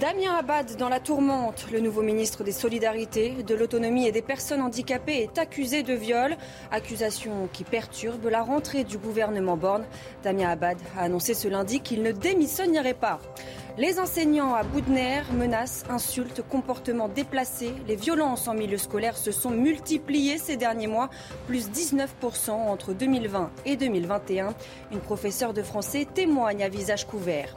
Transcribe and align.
Damien 0.00 0.34
Abad 0.34 0.76
dans 0.76 0.88
la 0.88 0.98
tourmente. 0.98 1.66
Le 1.70 1.78
nouveau 1.78 2.02
ministre 2.02 2.42
des 2.42 2.50
Solidarités, 2.50 3.44
de 3.44 3.54
l'Autonomie 3.54 4.08
et 4.08 4.12
des 4.12 4.22
Personnes 4.22 4.60
handicapées 4.60 5.22
est 5.22 5.38
accusé 5.38 5.84
de 5.84 5.94
viol. 5.94 6.36
Accusation 6.72 7.48
qui 7.52 7.62
perturbe 7.62 8.26
la 8.26 8.42
rentrée 8.42 8.82
du 8.82 8.98
gouvernement 8.98 9.56
Borne. 9.56 9.84
Damien 10.24 10.48
Abad 10.50 10.78
a 10.98 11.02
annoncé 11.02 11.32
ce 11.32 11.46
lundi 11.46 11.78
qu'il 11.78 12.02
ne 12.02 12.10
démissionnerait 12.10 12.94
pas. 12.94 13.20
Les 13.78 14.00
enseignants 14.00 14.54
à 14.54 14.64
bout 14.64 14.84
menaces, 14.88 15.84
insultes, 15.88 16.42
comportements 16.48 17.08
déplacés, 17.08 17.74
les 17.86 17.96
violences 17.96 18.48
en 18.48 18.54
milieu 18.54 18.78
scolaire 18.78 19.16
se 19.16 19.30
sont 19.30 19.50
multipliées 19.50 20.38
ces 20.38 20.56
derniers 20.56 20.86
mois, 20.88 21.08
plus 21.46 21.70
19% 21.70 22.50
entre 22.50 22.94
2020 22.94 23.50
et 23.64 23.76
2021. 23.76 24.54
Une 24.90 25.00
professeure 25.00 25.54
de 25.54 25.62
français 25.62 26.06
témoigne 26.12 26.64
à 26.64 26.68
visage 26.68 27.06
couvert. 27.06 27.56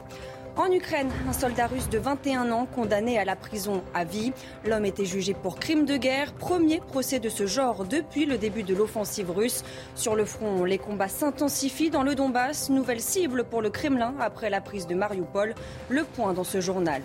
En 0.58 0.72
Ukraine, 0.72 1.08
un 1.28 1.32
soldat 1.32 1.68
russe 1.68 1.88
de 1.88 1.98
21 1.98 2.50
ans 2.50 2.66
condamné 2.66 3.16
à 3.16 3.24
la 3.24 3.36
prison 3.36 3.84
à 3.94 4.02
vie. 4.02 4.32
L'homme 4.66 4.86
était 4.86 5.04
jugé 5.04 5.32
pour 5.32 5.60
crime 5.60 5.84
de 5.84 5.96
guerre, 5.96 6.32
premier 6.32 6.80
procès 6.80 7.20
de 7.20 7.28
ce 7.28 7.46
genre 7.46 7.84
depuis 7.84 8.26
le 8.26 8.38
début 8.38 8.64
de 8.64 8.74
l'offensive 8.74 9.30
russe. 9.30 9.62
Sur 9.94 10.16
le 10.16 10.24
front, 10.24 10.64
les 10.64 10.78
combats 10.78 11.06
s'intensifient 11.06 11.90
dans 11.90 12.02
le 12.02 12.16
Donbass, 12.16 12.70
nouvelle 12.70 13.00
cible 13.00 13.44
pour 13.44 13.62
le 13.62 13.70
Kremlin 13.70 14.14
après 14.18 14.50
la 14.50 14.60
prise 14.60 14.88
de 14.88 14.96
Mariupol. 14.96 15.54
Le 15.90 16.02
point 16.02 16.32
dans 16.32 16.42
ce 16.42 16.60
journal. 16.60 17.02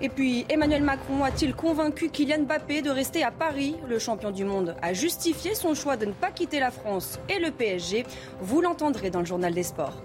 Et 0.00 0.08
puis, 0.08 0.44
Emmanuel 0.48 0.82
Macron 0.82 1.22
a-t-il 1.22 1.54
convaincu 1.54 2.08
Kylian 2.08 2.42
Mbappé 2.42 2.82
de 2.82 2.90
rester 2.90 3.22
à 3.22 3.30
Paris? 3.30 3.76
Le 3.88 4.00
champion 4.00 4.32
du 4.32 4.44
monde 4.44 4.74
a 4.82 4.94
justifié 4.94 5.54
son 5.54 5.74
choix 5.74 5.96
de 5.96 6.06
ne 6.06 6.12
pas 6.12 6.32
quitter 6.32 6.58
la 6.58 6.72
France 6.72 7.20
et 7.28 7.38
le 7.38 7.52
PSG. 7.52 8.04
Vous 8.40 8.60
l'entendrez 8.60 9.10
dans 9.10 9.20
le 9.20 9.26
journal 9.26 9.54
des 9.54 9.62
sports. 9.62 10.02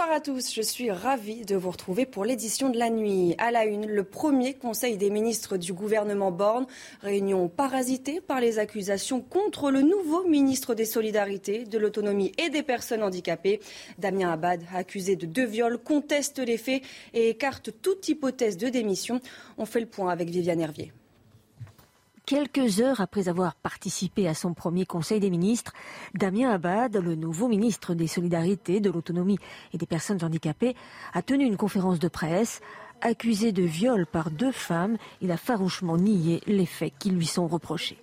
Bonsoir 0.00 0.16
à 0.16 0.20
tous, 0.22 0.54
je 0.54 0.62
suis 0.62 0.90
ravie 0.90 1.44
de 1.44 1.56
vous 1.56 1.70
retrouver 1.70 2.06
pour 2.06 2.24
l'édition 2.24 2.70
de 2.70 2.78
la 2.78 2.88
nuit. 2.88 3.34
À 3.36 3.50
la 3.50 3.66
une, 3.66 3.84
le 3.84 4.02
premier 4.02 4.54
conseil 4.54 4.96
des 4.96 5.10
ministres 5.10 5.58
du 5.58 5.74
gouvernement 5.74 6.32
Borne, 6.32 6.66
réunion 7.02 7.48
parasitée 7.48 8.22
par 8.22 8.40
les 8.40 8.58
accusations 8.58 9.20
contre 9.20 9.70
le 9.70 9.82
nouveau 9.82 10.26
ministre 10.26 10.74
des 10.74 10.86
Solidarités, 10.86 11.66
de 11.66 11.76
l'Autonomie 11.76 12.32
et 12.38 12.48
des 12.48 12.62
Personnes 12.62 13.02
handicapées. 13.02 13.60
Damien 13.98 14.32
Abad, 14.32 14.62
accusé 14.74 15.16
de 15.16 15.26
deux 15.26 15.44
viols, 15.44 15.76
conteste 15.76 16.38
les 16.38 16.56
faits 16.56 16.82
et 17.12 17.28
écarte 17.28 17.70
toute 17.82 18.08
hypothèse 18.08 18.56
de 18.56 18.70
démission. 18.70 19.20
On 19.58 19.66
fait 19.66 19.80
le 19.80 19.86
point 19.86 20.10
avec 20.10 20.30
Viviane 20.30 20.62
Hervier. 20.62 20.94
Quelques 22.30 22.80
heures 22.80 23.00
après 23.00 23.28
avoir 23.28 23.56
participé 23.56 24.28
à 24.28 24.34
son 24.34 24.54
premier 24.54 24.86
Conseil 24.86 25.18
des 25.18 25.30
ministres, 25.30 25.72
Damien 26.14 26.48
Abad, 26.48 26.96
le 26.96 27.16
nouveau 27.16 27.48
ministre 27.48 27.92
des 27.92 28.06
Solidarités, 28.06 28.78
de 28.78 28.88
l'Autonomie 28.88 29.40
et 29.72 29.78
des 29.78 29.86
Personnes 29.86 30.22
handicapées, 30.22 30.76
a 31.12 31.22
tenu 31.22 31.44
une 31.44 31.56
conférence 31.56 31.98
de 31.98 32.06
presse. 32.06 32.60
Accusé 33.00 33.50
de 33.50 33.64
viol 33.64 34.06
par 34.06 34.30
deux 34.30 34.52
femmes, 34.52 34.96
il 35.20 35.32
a 35.32 35.36
farouchement 35.36 35.96
nié 35.96 36.40
les 36.46 36.66
faits 36.66 36.92
qui 37.00 37.10
lui 37.10 37.26
sont 37.26 37.48
reprochés. 37.48 37.98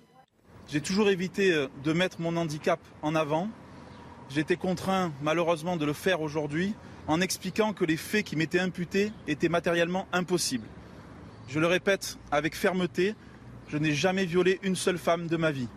J'ai 0.68 0.82
toujours 0.82 1.08
évité 1.08 1.50
euh, 1.50 1.68
de 1.82 1.94
mettre 1.94 2.20
mon 2.20 2.36
handicap 2.36 2.80
en 3.00 3.14
avant. 3.14 3.48
Été 4.36 4.56
contraint 4.56 5.10
malheureusement 5.22 5.78
de 5.78 5.86
le 5.86 5.94
faire 5.94 6.20
aujourd'hui 6.20 6.74
en 7.06 7.22
expliquant 7.22 7.72
que 7.72 7.86
les 7.86 7.96
faits 7.96 8.26
qui 8.26 8.36
m'étaient 8.36 8.60
imputés 8.60 9.10
étaient 9.26 9.48
matériellement 9.48 10.06
impossibles. 10.12 10.68
Je 11.48 11.60
le 11.60 11.66
répète 11.66 12.18
avec 12.30 12.54
fermeté, 12.54 13.14
je 13.68 13.76
n'ai 13.78 13.92
jamais 13.92 14.24
violé 14.24 14.58
une 14.62 14.76
seule 14.76 14.98
femme 14.98 15.26
de 15.26 15.36
ma 15.36 15.50
vie. 15.50 15.68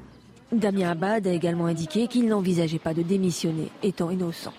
Damien 0.52 0.92
Abad 0.92 1.28
a 1.28 1.34
également 1.34 1.66
indiqué 1.66 2.08
qu'il 2.08 2.28
n'envisageait 2.28 2.80
pas 2.80 2.94
de 2.94 3.02
démissionner, 3.02 3.70
étant 3.84 4.10
innocent. 4.10 4.54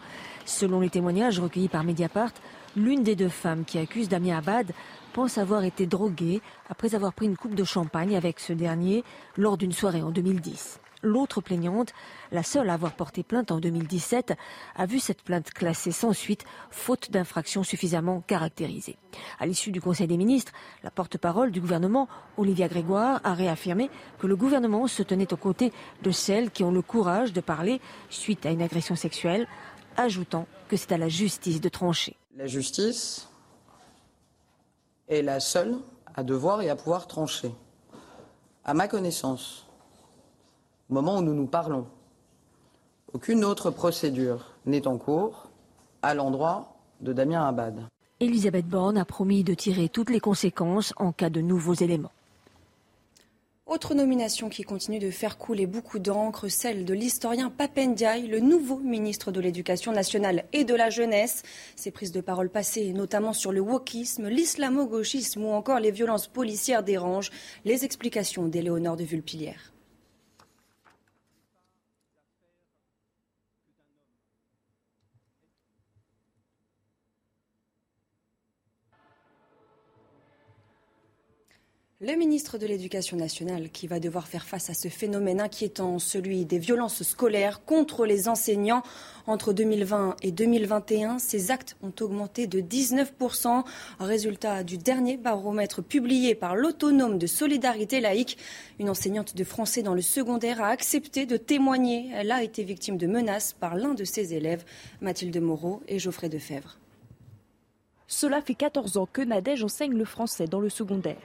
Selon 0.45 0.81
les 0.81 0.91
témoignages 0.91 1.39
recueillis 1.39 1.69
par 1.69 1.85
Mediapart, 1.85 2.33
l'une 2.77 3.03
des 3.03 3.15
deux 3.15 3.29
femmes 3.29 3.65
qui 3.65 3.79
accuse 3.79 4.09
Damien 4.09 4.39
Abad 4.39 4.73
pense 5.13 5.39
avoir 5.39 5.65
été 5.65 5.87
droguée 5.87 6.41
après 6.69 6.95
avoir 6.95 7.13
pris 7.13 7.27
une 7.27 7.37
coupe 7.37 7.55
de 7.55 7.65
champagne 7.65 8.17
avec 8.17 8.41
ce 8.41 8.53
dernier 8.53 9.05
lors 9.37 9.59
d'une 9.59 9.73
soirée 9.73 10.03
en 10.03 10.11
2010. 10.11 10.82
L'autre 11.03 11.41
plaignante, 11.41 11.93
la 12.31 12.45
seule 12.45 12.71
à 12.71 12.75
avoir 12.75 12.93
porté 12.93 13.25
plainte 13.25 13.51
en 13.51 13.59
2017, 13.59 14.35
a 14.77 14.87
vu 14.87 15.01
cette 15.01 15.23
plainte 15.23 15.51
classée 15.51 15.91
sans 15.91 16.13
suite, 16.13 16.45
faute 16.71 17.11
d'infraction 17.11 17.65
suffisamment 17.65 18.21
caractérisée. 18.21 18.97
À 19.41 19.47
l'issue 19.47 19.73
du 19.73 19.81
Conseil 19.81 20.07
des 20.07 20.17
ministres, 20.17 20.53
la 20.85 20.93
porte-parole 20.93 21.51
du 21.51 21.61
gouvernement, 21.61 22.09
Olivia 22.37 22.69
Grégoire, 22.69 23.21
a 23.25 23.35
réaffirmé 23.35 23.91
que 24.21 24.29
le 24.29 24.37
gouvernement 24.37 24.87
se 24.87 25.03
tenait 25.03 25.33
aux 25.33 25.37
côtés 25.37 25.73
de 26.03 26.13
celles 26.13 26.53
qui 26.53 26.63
ont 26.63 26.71
le 26.71 26.83
courage 26.83 27.33
de 27.33 27.41
parler 27.41 27.81
suite 28.09 28.47
à 28.47 28.51
une 28.51 28.63
agression 28.63 28.95
sexuelle, 28.95 29.49
ajoutant 29.97 30.47
que 30.69 30.77
c'est 30.77 30.93
à 30.93 30.99
la 30.99 31.09
justice 31.09 31.61
de 31.61 31.69
trancher. 31.69 32.17
La 32.37 32.47
justice 32.47 33.29
est 35.09 35.23
la 35.23 35.41
seule 35.41 35.79
à 36.15 36.23
devoir 36.23 36.63
et 36.63 36.71
à 36.71 36.77
pouvoir 36.77 37.09
trancher. 37.09 37.53
À 38.65 38.75
ma 38.75 38.87
connaissance, 38.87 39.67
au 40.93 40.95
moment 40.95 41.17
où 41.17 41.23
nous 41.23 41.33
nous 41.33 41.47
parlons. 41.47 41.87
Aucune 43.15 43.47
autre 43.47 43.71
procédure 43.71 44.51
n'est 44.67 44.87
en 44.87 44.99
cours 44.99 45.49
à 46.03 46.13
l'endroit 46.13 46.77
de 47.01 47.15
Damien 47.15 47.49
Abad. 47.49 47.87
Elisabeth 48.21 48.67
Borne 48.67 48.99
a 48.99 49.07
promis 49.07 49.43
de 49.43 49.55
tirer 49.55 49.89
toutes 49.89 50.11
les 50.11 50.21
conséquences 50.21 50.93
en 50.99 51.11
cas 51.11 51.31
de 51.31 51.41
nouveaux 51.41 51.73
éléments. 51.73 52.13
Autre 53.65 53.95
nomination 53.95 54.51
qui 54.51 54.65
continue 54.65 54.99
de 54.99 55.11
faire 55.11 55.39
couler 55.39 55.65
beaucoup 55.65 55.99
d'encre, 55.99 56.49
celle 56.49 56.85
de 56.85 56.93
l'historien 56.93 57.49
Papendiaï, 57.49 58.27
le 58.27 58.41
nouveau 58.41 58.77
ministre 58.77 59.33
de 59.33 59.41
l'Éducation 59.41 59.93
nationale 59.93 60.45
et 60.53 60.65
de 60.65 60.75
la 60.75 60.91
jeunesse. 60.91 61.43
Ses 61.75 61.91
prises 61.91 62.13
de 62.13 62.21
parole 62.21 62.51
passées, 62.51 62.93
notamment 62.93 63.33
sur 63.33 63.51
le 63.51 63.61
wokisme, 63.61 64.29
l'islamo-gauchisme 64.29 65.43
ou 65.43 65.53
encore 65.53 65.81
les 65.81 65.91
violences 65.91 66.29
policières 66.29 66.83
dérangent. 66.83 67.31
Les 67.65 67.87
explications 67.87 68.47
d'Éléonore 68.47 68.99
de 68.99 69.05
Vulpilière. 69.05 69.73
Le 82.05 82.17
ministre 82.17 82.59
de 82.59 82.67
l'Éducation 82.67 83.17
nationale 83.17 83.71
qui 83.71 83.87
va 83.87 84.01
devoir 84.01 84.27
faire 84.27 84.45
face 84.45 84.69
à 84.71 84.75
ce 84.75 84.89
phénomène 84.89 85.41
inquiétant, 85.41 86.01
celui 86.01 86.45
des 86.45 86.59
violences 86.59 87.05
scolaires 87.05 87.65
contre 87.65 88.07
les 88.07 88.29
enseignants. 88.29 88.83
Entre 89.29 89.53
2020 89.53 90.17
et 90.21 90.33
2021, 90.33 91.21
ces 91.21 91.53
actes 91.53 91.77
ont 91.81 91.93
augmenté 92.01 92.49
de 92.49 92.61
19%. 92.61 93.63
Résultat 94.01 94.65
du 94.65 94.79
dernier 94.79 95.17
baromètre 95.17 95.81
publié 95.81 96.35
par 96.35 96.57
l'autonome 96.57 97.19
de 97.19 97.29
solidarité 97.29 98.01
laïque. 98.01 98.37
Une 98.81 98.91
enseignante 98.91 99.37
de 99.37 99.45
français 99.45 99.83
dans 99.83 99.95
le 99.95 100.03
secondaire 100.03 100.61
a 100.61 100.71
accepté 100.71 101.25
de 101.25 101.37
témoigner. 101.37 102.11
Elle 102.15 102.33
a 102.33 102.43
été 102.43 102.65
victime 102.65 102.97
de 102.97 103.07
menaces 103.07 103.53
par 103.53 103.77
l'un 103.77 103.95
de 103.95 104.03
ses 104.03 104.35
élèves, 104.35 104.65
Mathilde 105.03 105.41
Moreau 105.41 105.85
et 105.87 106.01
Geoffrey 106.01 106.29
Defebvre. 106.29 106.82
Cela 108.13 108.43
fait 108.43 108.55
14 108.55 108.99
ans 108.99 109.09
que 109.11 109.23
Nadège 109.23 109.65
enseigne 109.65 109.97
le 109.97 110.05
français 110.05 110.45
dans 110.45 110.61
le 110.61 110.69
secondaire. 110.69 111.17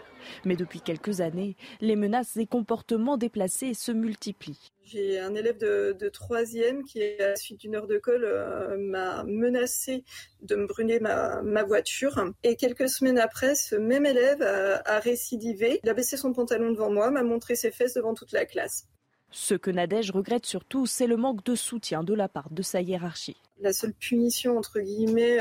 Mais 0.46 0.56
depuis 0.56 0.80
quelques 0.80 1.20
années, 1.20 1.58
les 1.82 1.98
menaces 1.98 2.38
et 2.38 2.46
comportements 2.46 3.18
déplacés 3.18 3.74
se 3.74 3.92
multiplient. 3.92 4.72
J'ai 4.86 5.20
un 5.20 5.36
élève 5.36 5.58
de, 5.58 6.10
troisième 6.10 6.86
qui, 6.86 7.04
à 7.04 7.32
la 7.32 7.36
suite 7.36 7.60
d'une 7.60 7.76
heure 7.76 7.88
de 7.88 7.98
colle, 7.98 8.24
euh, 8.24 8.78
m'a 8.78 9.26
menacé 9.26 10.06
de 10.42 10.56
me 10.56 10.66
brûler 10.66 11.02
ma, 11.02 11.64
voiture. 11.64 12.24
Et 12.44 12.56
quelques 12.56 12.88
semaines 12.88 13.20
après, 13.20 13.56
ce 13.56 13.76
même 13.76 14.06
élève 14.06 14.42
a, 14.42 15.00
récidivé. 15.02 15.82
Il 15.84 15.90
a 15.90 15.94
baissé 15.94 16.16
son 16.16 16.32
pantalon 16.32 16.72
devant 16.72 16.90
moi, 16.90 17.12
m'a 17.12 17.22
montré 17.22 17.58
ses 17.58 17.72
fesses 17.72 17.96
devant 17.96 18.14
toute 18.14 18.32
la 18.32 18.46
classe. 18.46 18.88
Ce 19.32 19.56
que 19.56 19.72
Nadège 19.72 20.12
regrette 20.12 20.46
surtout, 20.46 20.86
c'est 20.86 21.08
le 21.08 21.18
manque 21.18 21.44
de 21.44 21.56
soutien 21.56 22.04
de 22.04 22.14
la 22.14 22.30
part 22.30 22.50
de 22.50 22.62
sa 22.62 22.82
hiérarchie. 22.82 23.38
la 23.60 23.74
seule 23.74 23.94
punition 23.94 24.58
entre 24.58 24.80
guillemets 24.80 25.40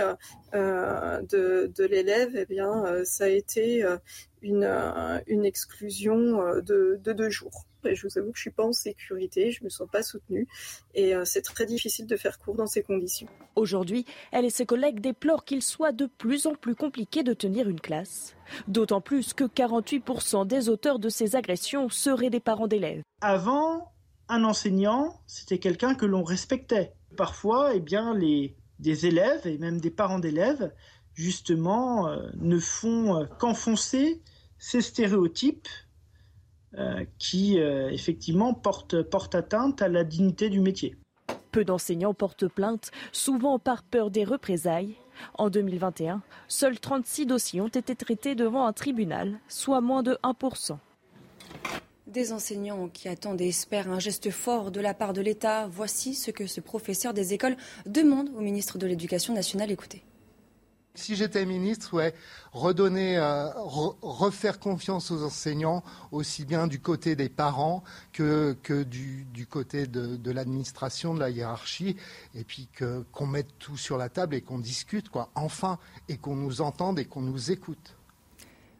de, 0.53 1.85
l'élève, 1.85 2.35
eh 2.35 2.47
bien, 2.47 3.05
ça 3.05 3.25
a 3.25 3.29
été 3.29 3.85
une, 4.43 5.44
exclusion 5.44 6.61
de, 6.62 6.99
deux 7.05 7.31
jours. 7.31 7.65
Et 7.84 7.94
je 7.94 8.06
vous 8.06 8.19
avoue 8.19 8.32
que 8.32 8.37
je 8.37 8.43
suis 8.43 8.50
pas 8.50 8.64
en 8.64 8.73
sécurité, 8.73 9.50
je 9.50 9.62
me 9.62 9.69
sens 9.69 9.88
pas 9.90 10.02
soutenue, 10.02 10.49
et 10.94 11.14
c'est 11.25 11.43
très 11.43 11.67
difficile 11.67 12.06
de 12.06 12.17
faire 12.17 12.38
cours 12.38 12.56
dans 12.56 12.67
ces 12.67 12.82
conditions. 12.82 13.28
Aujourd'hui, 13.55 14.05
elle 14.32 14.44
et 14.44 14.50
ses 14.50 14.67
collègues 14.67 15.00
déplorent 15.00 15.44
qu'il 15.44 15.62
soit 15.62 15.93
de 15.93 16.06
plus 16.06 16.46
en 16.46 16.55
plus 16.55 16.75
compliqué 16.75 17.23
de 17.23 17.32
tenir 17.32 17.69
une 17.69 17.81
classe. 17.81 18.34
D'autant 18.67 19.00
plus 19.00 19.34
que 19.34 19.44
48% 19.44 20.46
des 20.46 20.69
auteurs 20.69 20.99
de 20.99 21.08
ces 21.08 21.37
agressions 21.37 21.88
seraient 21.88 22.31
des 22.31 22.40
parents 22.40 22.67
d'élèves. 22.67 23.02
Avant, 23.20 23.93
un 24.28 24.44
enseignant, 24.44 25.20
c'était 25.26 25.58
quelqu'un 25.58 25.94
que 25.94 26.06
l'on 26.06 26.25
respectait. 26.25 26.93
Parfois, 27.17 27.75
eh 27.75 27.81
bien, 27.81 28.14
les, 28.14 28.56
des 28.78 29.06
élèves 29.06 29.46
et 29.46 29.58
même 29.58 29.81
des 29.81 29.90
parents 29.90 30.19
d'élèves, 30.19 30.73
justement, 31.14 32.08
euh, 32.08 32.28
ne 32.37 32.58
font 32.58 33.17
euh, 33.17 33.26
qu'enfoncer 33.38 34.23
ces 34.58 34.81
stéréotypes 34.81 35.69
euh, 35.69 35.86
qui, 37.19 37.58
effectivement, 37.58 38.55
portent, 38.55 39.02
portent 39.02 39.34
atteinte 39.34 39.82
à 39.82 39.88
la 39.88 40.05
dignité 40.05 40.50
du 40.50 40.61
métier. 40.61 40.96
Peu 41.52 41.64
d'enseignants 41.64 42.14
portent 42.14 42.49
plainte, 42.49 42.90
souvent 43.12 43.58
par 43.58 43.82
peur 43.82 44.11
des 44.11 44.25
représailles. 44.25 44.94
En 45.38 45.49
2021, 45.49 46.20
seuls 46.49 46.78
36 46.78 47.25
dossiers 47.25 47.62
ont 47.62 47.69
été 47.69 47.96
traités 47.96 48.34
devant 48.34 48.67
un 48.67 48.75
tribunal, 48.75 49.40
soit 49.49 49.81
moins 49.81 50.02
de 50.02 50.19
1%. 50.23 50.76
Des 52.06 52.32
enseignants 52.32 52.88
qui 52.88 53.08
attendent 53.08 53.40
et 53.40 53.49
espèrent 53.49 53.90
un 53.90 53.99
geste 53.99 54.31
fort 54.31 54.70
de 54.70 54.81
la 54.81 54.93
part 54.94 55.14
de 55.14 55.23
l'État. 55.23 55.67
Voici 55.69 56.14
ce 56.14 56.31
que 56.31 56.46
ce 56.46 56.61
professeur 56.61 57.14
des 57.14 57.32
écoles 57.32 57.56
demande 57.87 58.28
au 58.37 58.40
ministre 58.40 58.78
de 58.78 58.87
l'Éducation 58.87 59.32
nationale. 59.32 59.70
Écoutez. 59.70 60.02
Si 60.98 61.16
j'étais 61.16 61.44
ministre, 61.44 61.94
ouais, 61.94 62.14
redonner, 62.52 63.16
euh, 63.19 63.50
refaire 63.54 64.58
confiance 64.58 65.10
aux 65.10 65.22
enseignants, 65.22 65.82
aussi 66.10 66.44
bien 66.44 66.66
du 66.66 66.81
côté 66.81 67.16
des 67.16 67.28
parents 67.28 67.84
que, 68.12 68.56
du, 68.82 69.46
côté 69.48 69.87
de, 69.87 70.16
de 70.16 70.31
l'administration, 70.31 71.14
de 71.14 71.20
la 71.20 71.31
hiérarchie, 71.31 71.96
et 72.34 72.44
puis 72.44 72.69
qu'on 72.78 73.26
mette 73.26 73.58
tout 73.58 73.76
sur 73.76 73.98
la 73.98 74.08
table 74.08 74.34
et 74.34 74.40
qu'on 74.40 74.58
discute, 74.58 75.08
quoi, 75.08 75.31
enfin, 75.34 75.78
et 76.08 76.16
qu'on 76.16 76.37
nous 76.37 76.60
entende 76.60 76.99
et 76.99 77.04
qu'on 77.04 77.22
nous 77.22 77.50
écoute. 77.50 77.96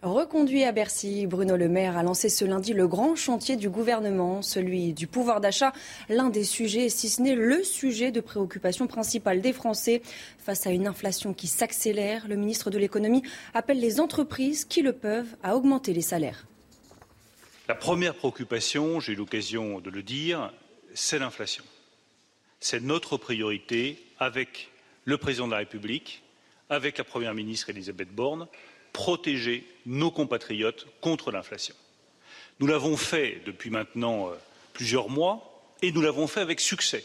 Reconduit 0.06 0.62
à 0.62 0.70
Bercy, 0.70 1.26
Bruno 1.26 1.56
Le 1.56 1.69
Maire 1.69 1.97
a 1.97 2.05
lancé 2.05 2.29
ce 2.29 2.44
lundi 2.44 2.73
le 2.73 2.87
grand 2.87 3.17
chantier 3.17 3.56
du 3.56 3.69
gouvernement, 3.69 4.41
celui 4.41 4.93
du 4.93 5.08
pouvoir 5.08 5.41
d'achat, 5.41 5.73
l'un 6.08 6.31
des 6.31 6.44
sujets, 6.44 6.88
si 6.91 7.08
ce 7.08 7.20
n'est 7.20 7.35
le 7.35 7.64
sujet 7.64 8.12
de 8.12 8.20
préoccupation 8.20 8.87
principale 8.87 9.41
des 9.41 9.53
Français. 9.53 10.03
Face 10.38 10.64
à 10.64 10.70
une 10.70 10.87
inflation 10.87 11.35
qui 11.35 11.49
s'accélère, 11.49 12.29
le 12.29 12.37
ministre 12.37 12.70
de 12.70 12.79
l'économie 12.79 13.25
appelle 13.53 13.81
les 13.81 13.99
entreprises 13.99 14.64
qui 14.64 14.81
le 14.81 14.93
peuvent 14.93 15.35
à 15.43 15.56
augmenter 15.56 15.93
les 15.93 16.03
salaires. 16.03 16.47
La 17.67 17.75
première 17.75 18.14
préoccupation, 18.14 19.00
j'ai 19.00 19.14
eu 19.14 19.17
l'occasion 19.17 19.81
de 19.81 19.91
le 19.91 20.05
dire, 20.05 20.53
c'est 20.94 21.19
l'inflation. 21.19 21.64
C'est 22.61 22.81
notre 22.81 23.17
priorité 23.17 24.00
avec 24.20 24.70
le 25.05 25.19
président 25.19 25.49
de 25.49 25.53
la 25.53 25.58
République, 25.58 26.23
avec 26.70 26.97
la 26.97 27.05
première 27.05 27.35
ministre 27.35 27.70
Elisabeth 27.70 28.14
Borne 28.14 28.47
protéger 28.96 29.62
nos 29.84 30.10
compatriotes 30.10 30.87
contre 31.02 31.31
l'inflation. 31.31 31.75
Nous 32.60 32.66
l'avons 32.66 32.96
fait 32.96 33.43
depuis 33.44 33.69
maintenant 33.69 34.31
euh, 34.31 34.37
plusieurs 34.72 35.10
mois 35.10 35.69
et 35.82 35.93
nous 35.93 36.00
l'avons 36.00 36.26
fait 36.26 36.40
avec 36.40 36.60
succès 36.60 37.04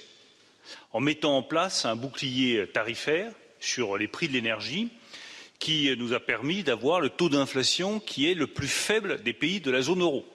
en 0.93 1.01
mettant 1.01 1.35
en 1.35 1.43
place 1.43 1.83
un 1.83 1.97
bouclier 1.97 2.65
tarifaire 2.73 3.33
sur 3.59 3.97
les 3.97 4.07
prix 4.07 4.29
de 4.29 4.33
l'énergie 4.33 4.87
qui 5.59 5.93
nous 5.97 6.13
a 6.13 6.21
permis 6.21 6.63
d'avoir 6.63 7.01
le 7.01 7.09
taux 7.09 7.27
d'inflation 7.27 7.99
qui 7.99 8.31
est 8.31 8.35
le 8.35 8.47
plus 8.47 8.69
faible 8.69 9.21
des 9.23 9.33
pays 9.33 9.59
de 9.59 9.69
la 9.69 9.81
zone 9.81 10.01
euro. 10.01 10.25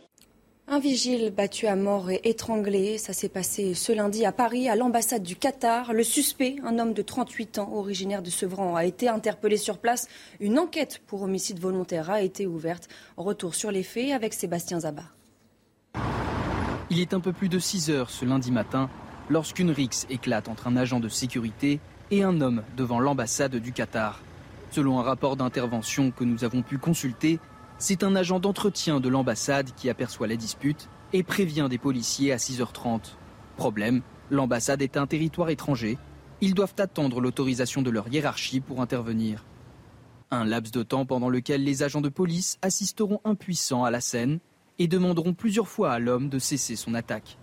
Un 0.69 0.81
vigile 0.81 1.31
battu 1.31 1.69
à 1.69 1.77
mort 1.77 2.11
et 2.11 2.21
étranglé, 2.25 2.99
ça 2.99 3.13
s'est 3.13 3.29
passé 3.29 3.73
ce 3.75 3.93
lundi 3.93 4.25
à 4.25 4.33
Paris, 4.33 4.69
à 4.69 4.75
l'ambassade 4.75 5.23
du 5.23 5.37
Qatar. 5.37 5.93
Le 5.93 6.03
suspect, 6.03 6.57
un 6.65 6.81
homme 6.81 6.93
de 6.93 7.03
38 7.03 7.61
ans, 7.61 7.71
originaire 7.73 8.21
de 8.21 8.31
Sevran, 8.31 8.75
a 8.75 8.85
été 8.85 9.09
interpellé 9.09 9.59
sur 9.59 9.79
place. 9.79 10.09
Une 10.41 10.59
enquête 10.59 11.03
pour 11.07 11.23
homicide 11.23 11.61
volontaire 11.61 12.11
a 12.11 12.21
été 12.21 12.49
ouverte. 12.49 12.89
Retour 13.17 13.55
sur 13.55 13.71
les 13.71 13.85
faits 13.85 14.11
avec 14.11 14.35
Sébastien 14.35 14.81
Zabar. 14.81 15.15
Il 16.91 16.99
est 16.99 17.15
un 17.15 17.21
peu 17.21 17.33
plus 17.33 17.49
de 17.49 17.61
6 17.61 17.91
heures 17.91 18.11
ce 18.11 18.25
lundi 18.25 18.51
matin 18.51 18.91
lorsqu'une 19.31 19.71
rixe 19.71 20.05
éclate 20.11 20.49
entre 20.49 20.67
un 20.67 20.77
agent 20.77 20.99
de 20.99 21.09
sécurité 21.09 21.79
et 22.11 22.25
un 22.25 22.41
homme 22.41 22.65
devant 22.77 22.99
l'ambassade 22.99 23.55
du 23.55 23.71
Qatar. 23.71 24.21
Selon 24.73 24.99
un 24.99 25.03
rapport 25.03 25.37
d'intervention 25.37 26.11
que 26.11 26.25
nous 26.25 26.43
avons 26.43 26.63
pu 26.63 26.79
consulter, 26.79 27.39
c'est 27.79 28.03
un 28.03 28.17
agent 28.17 28.41
d'entretien 28.41 29.01
de 29.01 29.09
l'ambassade 29.09 29.71
qui 29.77 29.91
aperçoit 29.91 30.27
la 30.27 30.37
dispute 30.37 30.89
et 31.13 31.23
prévient 31.23 31.67
des 31.69 31.79
policiers 31.79 32.33
à 32.33 32.37
6h30. 32.37 33.17
Problème, 33.57 34.03
l'ambassade 34.31 34.83
est 34.83 34.97
un 34.97 35.07
territoire 35.07 35.51
étranger. 35.51 35.99
Ils 36.41 36.55
doivent 36.55 36.75
attendre 36.79 37.21
l'autorisation 37.21 37.83
de 37.83 37.91
leur 37.91 38.09
hiérarchie 38.09 38.61
pour 38.61 38.81
intervenir. 38.81 39.45
Un 40.31 40.45
laps 40.45 40.73
de 40.73 40.83
temps 40.83 41.07
pendant 41.07 41.29
lequel 41.29 41.65
les 41.65 41.83
agents 41.83 42.01
de 42.01 42.09
police 42.09 42.59
assisteront 42.63 43.21
impuissants 43.25 43.85
à 43.85 43.91
la 43.91 44.01
scène 44.01 44.41
et 44.79 44.89
demanderont 44.89 45.35
plusieurs 45.35 45.69
fois 45.69 45.93
à 45.93 45.99
l'homme 45.99 46.29
de 46.29 46.39
cesser 46.39 46.77
son 46.77 46.95
attaque. 46.95 47.39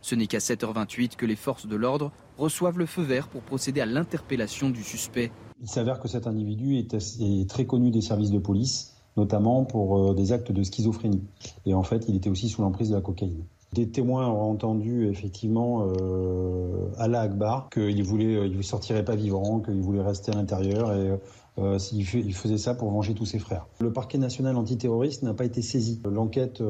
Ce 0.00 0.14
n'est 0.14 0.26
qu'à 0.26 0.38
7h28 0.38 1.16
que 1.16 1.26
les 1.26 1.36
forces 1.36 1.66
de 1.66 1.76
l'ordre 1.76 2.12
reçoivent 2.36 2.78
le 2.78 2.86
feu 2.86 3.02
vert 3.02 3.28
pour 3.28 3.42
procéder 3.42 3.80
à 3.80 3.86
l'interpellation 3.86 4.70
du 4.70 4.84
suspect. 4.84 5.32
Il 5.60 5.68
s'avère 5.68 5.98
que 5.98 6.08
cet 6.08 6.28
individu 6.28 6.76
est, 6.76 7.48
très 7.48 7.66
connu 7.66 7.90
des 7.90 8.00
services 8.00 8.30
de 8.30 8.38
police 8.38 8.97
notamment 9.18 9.64
pour 9.64 9.98
euh, 9.98 10.14
des 10.14 10.32
actes 10.32 10.50
de 10.50 10.62
schizophrénie. 10.62 11.22
Et 11.66 11.74
en 11.74 11.82
fait, 11.82 12.06
il 12.08 12.16
était 12.16 12.30
aussi 12.30 12.48
sous 12.48 12.62
l'emprise 12.62 12.88
de 12.88 12.94
la 12.94 13.02
cocaïne. 13.02 13.44
Des 13.72 13.88
témoins 13.88 14.26
ont 14.28 14.50
entendu 14.50 15.08
effectivement 15.08 15.86
euh, 15.86 16.90
Allah 16.96 17.20
Akbar 17.20 17.68
qu'il 17.68 18.02
voulait, 18.02 18.36
euh, 18.36 18.46
il 18.46 18.64
sortirait 18.64 19.04
pas 19.04 19.14
vivant, 19.14 19.60
qu'il 19.60 19.80
voulait 19.82 20.00
rester 20.00 20.32
à 20.32 20.36
l'intérieur 20.36 20.92
et 20.94 21.18
euh, 21.58 21.78
il, 21.92 22.34
faisait 22.34 22.56
ça 22.56 22.74
pour 22.74 22.90
venger 22.90 23.14
tous 23.14 23.26
ses 23.26 23.38
frères. 23.38 23.66
Le 23.80 23.92
parquet 23.92 24.16
national 24.16 24.56
antiterroriste 24.56 25.22
n'a 25.22 25.34
pas 25.34 25.44
été 25.44 25.60
saisi. 25.60 26.00
L'enquête 26.04 26.62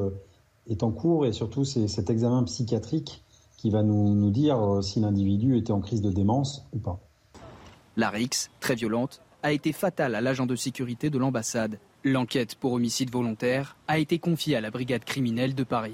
est 0.69 0.83
en 0.83 0.91
cours 0.91 1.25
et 1.25 1.33
surtout 1.33 1.65
c'est 1.65 1.87
cet 1.87 2.11
examen 2.11 2.43
psychiatrique 2.45 3.23
qui 3.57 3.71
va 3.71 3.83
nous, 3.83 4.15
nous 4.15 4.31
dire 4.31 4.81
si 4.83 4.99
l'individu 4.99 5.57
était 5.57 5.73
en 5.73 5.81
crise 5.81 6.01
de 6.01 6.11
démence 6.11 6.67
ou 6.75 6.79
pas. 6.79 6.99
La 7.97 8.11
RIX, 8.11 8.51
très 8.61 8.75
violente, 8.75 9.21
a 9.43 9.53
été 9.53 9.73
fatale 9.73 10.15
à 10.15 10.21
l'agent 10.21 10.47
de 10.47 10.57
sécurité 10.57 11.11
de 11.11 11.19
l'ambassade. 11.19 11.79
L'enquête 12.09 12.55
pour 12.55 12.73
homicide 12.73 13.11
volontaire 13.11 13.77
a 13.87 13.99
été 13.99 14.19
confiée 14.19 14.57
à 14.57 14.63
la 14.63 14.71
brigade 14.71 15.05
criminelle 15.05 15.55
de 15.55 15.63
Paris. 15.63 15.93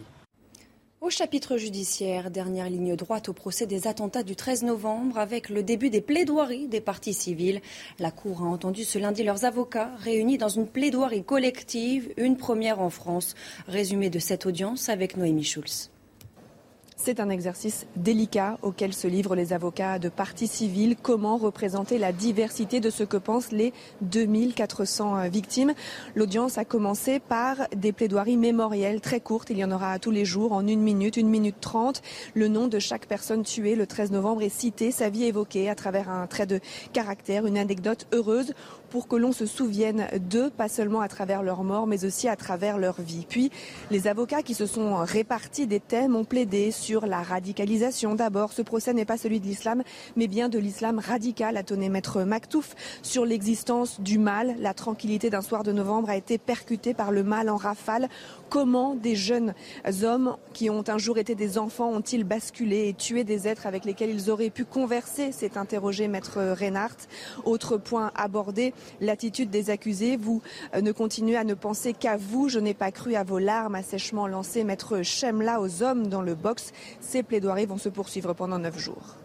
Au 1.01 1.11
chapitre 1.11 1.57
judiciaire, 1.57 2.31
dernière 2.31 2.71
ligne 2.71 2.95
droite 2.95 3.29
au 3.29 3.33
procès 3.33 3.67
des 3.67 3.89
attentats 3.89 4.23
du 4.23 4.37
13 4.37 4.63
novembre 4.63 5.19
avec 5.19 5.49
le 5.49 5.65
début 5.65 5.91
des 5.91 6.01
plaidoiries 6.01 6.69
des 6.69 6.81
parties 6.81 7.15
civiles. 7.15 7.61
La 7.99 8.13
Cour 8.13 8.43
a 8.43 8.47
entendu 8.47 8.85
ce 8.85 9.01
lundi 9.01 9.25
leurs 9.25 9.45
avocats 9.45 9.91
réunis 9.97 10.39
dans 10.39 10.49
une 10.49 10.69
plaidoirie 10.69 11.25
collective, 11.25 12.15
une 12.17 12.37
première 12.37 12.81
en 12.81 12.91
France. 12.91 13.35
Résumé 13.67 14.09
de 14.09 14.21
cette 14.21 14.47
audience 14.47 14.89
avec 14.89 15.17
Noémie 15.17 15.43
Schulz. 15.43 15.91
C'est 16.97 17.19
un 17.19 17.29
exercice 17.29 17.87
délicat 17.97 18.57
auquel 18.63 18.95
se 18.95 19.09
livrent 19.09 19.35
les 19.35 19.53
avocats 19.53 19.99
de 19.99 20.09
partis 20.09 20.47
civils. 20.47 20.97
Comment 20.97 21.37
représenter 21.37 21.99
la 21.99 22.13
diversité 22.13 22.79
de 22.79 22.89
ce 22.89 23.03
que 23.03 23.17
pensent 23.17 23.51
les 23.51 23.73
2400 24.03 25.17
euh, 25.17 25.29
victimes? 25.29 25.75
L'audience 26.15 26.57
a 26.57 26.65
commencé 26.65 27.19
par 27.19 27.57
des 27.77 27.91
plaidoiries 27.91 28.37
mémorielles 28.37 29.01
très 29.01 29.19
courtes. 29.19 29.51
Il 29.51 29.59
y 29.59 29.65
en 29.65 29.73
aura 29.73 29.99
tous 29.99 30.13
les 30.13 30.25
jours 30.25 30.53
en 30.53 30.67
une 30.67 30.81
minute, 30.81 31.17
une 31.17 31.29
minute 31.29 31.61
trente. 31.61 32.01
Le 32.33 32.47
nom 32.47 32.69
de 32.69 32.79
chaque 32.79 33.07
personne 33.07 33.43
tuée 33.43 33.75
le 33.75 33.89
13 33.89 34.13
novembre 34.13 34.43
est 34.43 34.49
cité, 34.49 34.93
sa 34.93 35.11
vie 35.11 35.25
évoquée 35.25 35.69
à 35.69 35.75
travers 35.75 36.09
un 36.09 36.29
trait 36.29 36.47
de 36.47 36.61
caractère, 36.93 37.45
une 37.47 37.59
anecdote 37.59 38.07
heureuse 38.13 38.55
pour 38.95 39.09
que 39.09 39.17
l'on 39.17 39.33
se 39.33 39.45
souvienne 39.45 40.07
d'eux, 40.21 40.51
pas 40.51 40.69
seulement 40.69 41.01
à 41.01 41.09
travers 41.09 41.43
leur 41.43 41.65
mort, 41.65 41.89
mais 41.89 42.05
aussi 42.05 42.29
à 42.29 42.37
travers 42.37 42.79
leur 42.79 43.01
vie. 43.01 43.27
Puis, 43.29 43.51
les 43.91 44.07
avocats 44.07 44.43
qui 44.43 44.55
se 44.55 44.67
sont 44.67 44.95
répartis 44.99 45.67
des 45.67 45.81
thèmes 45.81 46.15
ont 46.15 46.25
plaidé 46.25 46.71
sur 46.71 47.05
la 47.05 47.21
radicalisation. 47.21 48.15
D'abord, 48.15 48.53
ce 48.53 48.63
procès 48.63 48.95
n'est 48.95 49.05
pas 49.05 49.17
celui 49.17 49.41
de 49.41 49.47
l'islam, 49.47 49.83
mais 50.15 50.29
bien 50.29 50.49
de 50.49 50.61
l'islam 50.61 51.01
radical, 51.01 51.57
a 51.57 51.65
tonné 51.65 51.89
maître 51.89 52.23
Maktouf, 52.23 52.77
sur 53.03 53.27
l'existence 53.27 54.01
du 54.01 54.17
mal. 54.17 54.55
La 54.61 54.75
tranquillité 54.75 55.29
d'un 55.29 55.43
soir 55.43 55.65
de 55.65 55.73
novembre 55.73 56.09
a 56.09 56.17
été 56.17 56.39
percutée 56.39 56.95
par 56.95 57.11
le 57.11 57.25
mal 57.25 57.51
en 57.51 57.57
rafale. 57.57 58.09
Comment 58.55 58.95
des 58.95 59.17
jeunes 59.17 59.53
hommes 60.05 60.37
qui 60.53 60.71
ont 60.71 60.85
un 60.87 60.97
jour 60.97 61.19
été 61.19 61.35
des 61.35 61.59
enfants 61.59 61.91
ont-ils 61.91 62.23
basculé 62.23 62.87
et 62.87 62.95
tué 62.95 63.25
des 63.25 63.49
êtres 63.49 63.67
avec 63.67 63.85
lesquels 63.85 64.11
ils 64.11 64.31
auraient 64.31 64.49
pu 64.49 64.65
converser 64.65 65.33
s'est 65.33 65.59
interrogé 65.59 66.07
maître 66.07 66.39
Reinhardt. 66.57 67.09
Autre 67.45 67.79
point 67.79 68.13
abordé, 68.15 68.73
l'attitude 69.01 69.51
des 69.51 69.71
accusés. 69.71 70.17
Vous 70.17 70.41
euh, 70.77 70.83
ne 70.83 70.93
continuez 70.93 71.37
à 71.37 71.43
ne 71.43 71.55
penser 71.55 71.95
qu'à 71.95 72.17
vous. 72.17 72.49
Je 72.49 72.61
n'ai 72.61 72.75
pas 72.75 72.93
cru 72.93 73.17
à 73.17 73.25
vos 73.25 73.41
larmes, 73.41 73.75
assèchement 73.75 74.29
lancé 74.29 74.63
maître 74.63 75.03
Chemla 75.03 75.61
aux 75.61 75.83
hommes 75.83 76.07
dans 76.07 76.23
le 76.23 76.37
box. 76.37 76.71
Ces 77.01 77.25
plaidoiries 77.25 77.67
vont 77.67 77.77
se 77.77 77.89
poursuivre 77.89 78.35
pendant 78.35 78.61
neuf 78.61 78.79
jours. 78.79 79.17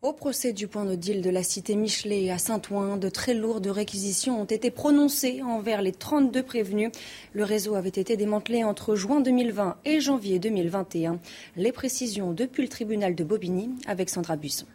Au 0.00 0.12
procès 0.12 0.52
du 0.52 0.68
point 0.68 0.84
de 0.84 0.94
deal 0.94 1.22
de 1.22 1.30
la 1.30 1.42
cité 1.42 1.74
Michelet 1.74 2.30
à 2.30 2.38
Saint-Ouen, 2.38 2.98
de 2.98 3.08
très 3.08 3.34
lourdes 3.34 3.66
réquisitions 3.66 4.40
ont 4.40 4.44
été 4.44 4.70
prononcées 4.70 5.42
envers 5.42 5.82
les 5.82 5.90
32 5.90 6.40
prévenus. 6.44 6.92
Le 7.32 7.42
réseau 7.42 7.74
avait 7.74 7.88
été 7.88 8.16
démantelé 8.16 8.62
entre 8.62 8.94
juin 8.94 9.20
2020 9.20 9.76
et 9.84 10.00
janvier 10.00 10.38
2021. 10.38 11.18
Les 11.56 11.72
précisions 11.72 12.30
depuis 12.30 12.62
le 12.62 12.68
tribunal 12.68 13.16
de 13.16 13.24
Bobigny 13.24 13.70
avec 13.88 14.08
Sandra 14.08 14.36
Buisson. 14.36 14.66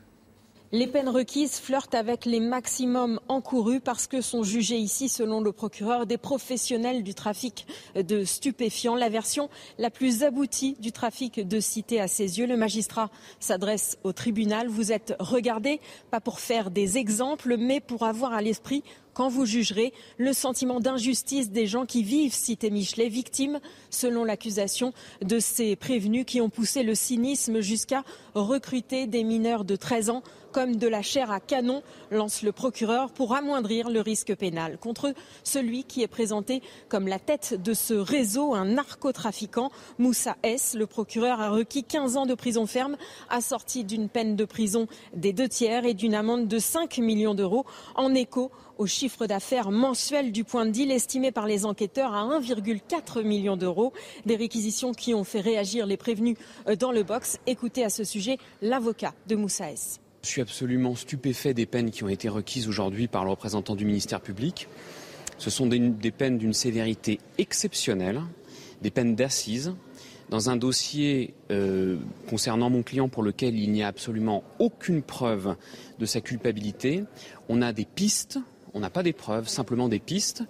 Les 0.75 0.87
peines 0.87 1.07
requises 1.07 1.59
flirtent 1.59 1.93
avec 1.93 2.25
les 2.25 2.39
maximums 2.39 3.19
encourus 3.27 3.79
parce 3.79 4.07
que 4.07 4.21
sont 4.21 4.41
jugés 4.41 4.79
ici, 4.79 5.07
selon 5.07 5.39
le 5.39 5.51
procureur, 5.51 6.07
des 6.07 6.17
professionnels 6.17 7.03
du 7.03 7.13
trafic 7.13 7.67
de 7.95 8.23
stupéfiants. 8.23 8.95
La 8.95 9.09
version 9.09 9.51
la 9.77 9.91
plus 9.91 10.23
aboutie 10.23 10.75
du 10.79 10.91
trafic 10.91 11.47
de 11.47 11.59
cité 11.59 12.01
à 12.01 12.07
ses 12.07 12.39
yeux. 12.39 12.47
Le 12.47 12.57
magistrat 12.57 13.11
s'adresse 13.39 13.99
au 14.03 14.13
tribunal. 14.13 14.67
Vous 14.67 14.91
êtes 14.91 15.13
regardé, 15.19 15.79
pas 16.09 16.19
pour 16.19 16.39
faire 16.39 16.71
des 16.71 16.97
exemples, 16.97 17.55
mais 17.55 17.79
pour 17.79 18.01
avoir 18.01 18.33
à 18.33 18.41
l'esprit 18.41 18.83
quand 19.13 19.29
vous 19.29 19.45
jugerez 19.45 19.93
le 20.17 20.33
sentiment 20.33 20.79
d'injustice 20.79 21.51
des 21.51 21.67
gens 21.67 21.85
qui 21.85 22.03
vivent 22.03 22.33
cité 22.33 22.69
Michelet, 22.69 23.09
victimes, 23.09 23.59
selon 23.89 24.23
l'accusation, 24.23 24.93
de 25.21 25.39
ces 25.39 25.75
prévenus 25.75 26.25
qui 26.25 26.41
ont 26.41 26.49
poussé 26.49 26.83
le 26.83 26.95
cynisme 26.95 27.61
jusqu'à 27.61 28.03
recruter 28.35 29.07
des 29.07 29.23
mineurs 29.23 29.65
de 29.65 29.75
13 29.75 30.09
ans 30.09 30.23
comme 30.53 30.75
de 30.75 30.87
la 30.87 31.01
chair 31.01 31.31
à 31.31 31.39
canon, 31.39 31.81
lance 32.11 32.43
le 32.43 32.51
procureur 32.51 33.11
pour 33.11 33.33
amoindrir 33.35 33.89
le 33.89 33.99
risque 33.99 34.35
pénal 34.35 34.77
contre 34.77 35.13
celui 35.43 35.83
qui 35.83 36.03
est 36.03 36.07
présenté 36.07 36.61
comme 36.89 37.07
la 37.07 37.17
tête 37.17 37.61
de 37.61 37.73
ce 37.73 37.95
réseau, 37.95 38.53
un 38.53 38.65
narcotrafiquant, 38.65 39.71
Moussa 39.97 40.37
S. 40.43 40.75
Le 40.77 40.85
procureur 40.85 41.41
a 41.41 41.49
requis 41.49 41.83
15 41.83 42.17
ans 42.17 42.25
de 42.27 42.35
prison 42.35 42.67
ferme, 42.67 42.97
assorti 43.29 43.83
d'une 43.83 44.09
peine 44.09 44.35
de 44.35 44.45
prison 44.45 44.87
des 45.15 45.33
deux 45.33 45.49
tiers 45.49 45.85
et 45.85 45.95
d'une 45.95 46.13
amende 46.13 46.47
de 46.47 46.59
5 46.59 46.99
millions 46.99 47.33
d'euros 47.33 47.65
en 47.95 48.13
écho 48.13 48.51
au 48.77 48.85
chiffre 48.87 49.25
d'affaires 49.25 49.71
mensuel 49.71 50.31
du 50.31 50.43
point 50.43 50.65
de 50.65 50.71
deal 50.71 50.91
estimé 50.91 51.31
par 51.31 51.47
les 51.47 51.65
enquêteurs 51.65 52.13
à 52.13 52.23
1,4 52.39 53.23
million 53.23 53.57
d'euros. 53.57 53.93
Des 54.25 54.35
réquisitions 54.35 54.93
qui 54.93 55.13
ont 55.13 55.23
fait 55.23 55.41
réagir 55.41 55.85
les 55.85 55.97
prévenus 55.97 56.37
dans 56.79 56.91
le 56.91 57.03
box. 57.03 57.37
Écoutez 57.47 57.83
à 57.83 57.89
ce 57.89 58.03
sujet 58.03 58.37
l'avocat 58.61 59.13
de 59.27 59.35
Moussa 59.35 59.71
S. 59.71 59.99
Je 60.23 60.29
suis 60.29 60.41
absolument 60.41 60.95
stupéfait 60.95 61.53
des 61.53 61.65
peines 61.65 61.91
qui 61.91 62.03
ont 62.03 62.09
été 62.09 62.29
requises 62.29 62.67
aujourd'hui 62.67 63.07
par 63.07 63.25
le 63.25 63.31
représentant 63.31 63.75
du 63.75 63.85
ministère 63.85 64.21
public. 64.21 64.69
Ce 65.37 65.49
sont 65.49 65.67
des, 65.67 65.79
des 65.79 66.11
peines 66.11 66.37
d'une 66.37 66.53
sévérité 66.53 67.19
exceptionnelle, 67.37 68.21
des 68.81 68.91
peines 68.91 69.15
d'assises, 69.15 69.73
dans 70.29 70.49
un 70.49 70.55
dossier 70.55 71.33
euh, 71.51 71.97
concernant 72.29 72.69
mon 72.69 72.83
client 72.83 73.09
pour 73.09 73.23
lequel 73.23 73.57
il 73.59 73.71
n'y 73.71 73.83
a 73.83 73.87
absolument 73.87 74.43
aucune 74.59 75.01
preuve 75.01 75.55
de 75.99 76.05
sa 76.05 76.21
culpabilité. 76.21 77.03
On 77.49 77.61
a 77.61 77.73
des 77.73 77.85
pistes, 77.85 78.39
on 78.73 78.79
n'a 78.79 78.89
pas 78.89 79.03
des 79.03 79.13
preuves, 79.13 79.47
simplement 79.47 79.87
des 79.87 79.99
pistes, 79.99 80.43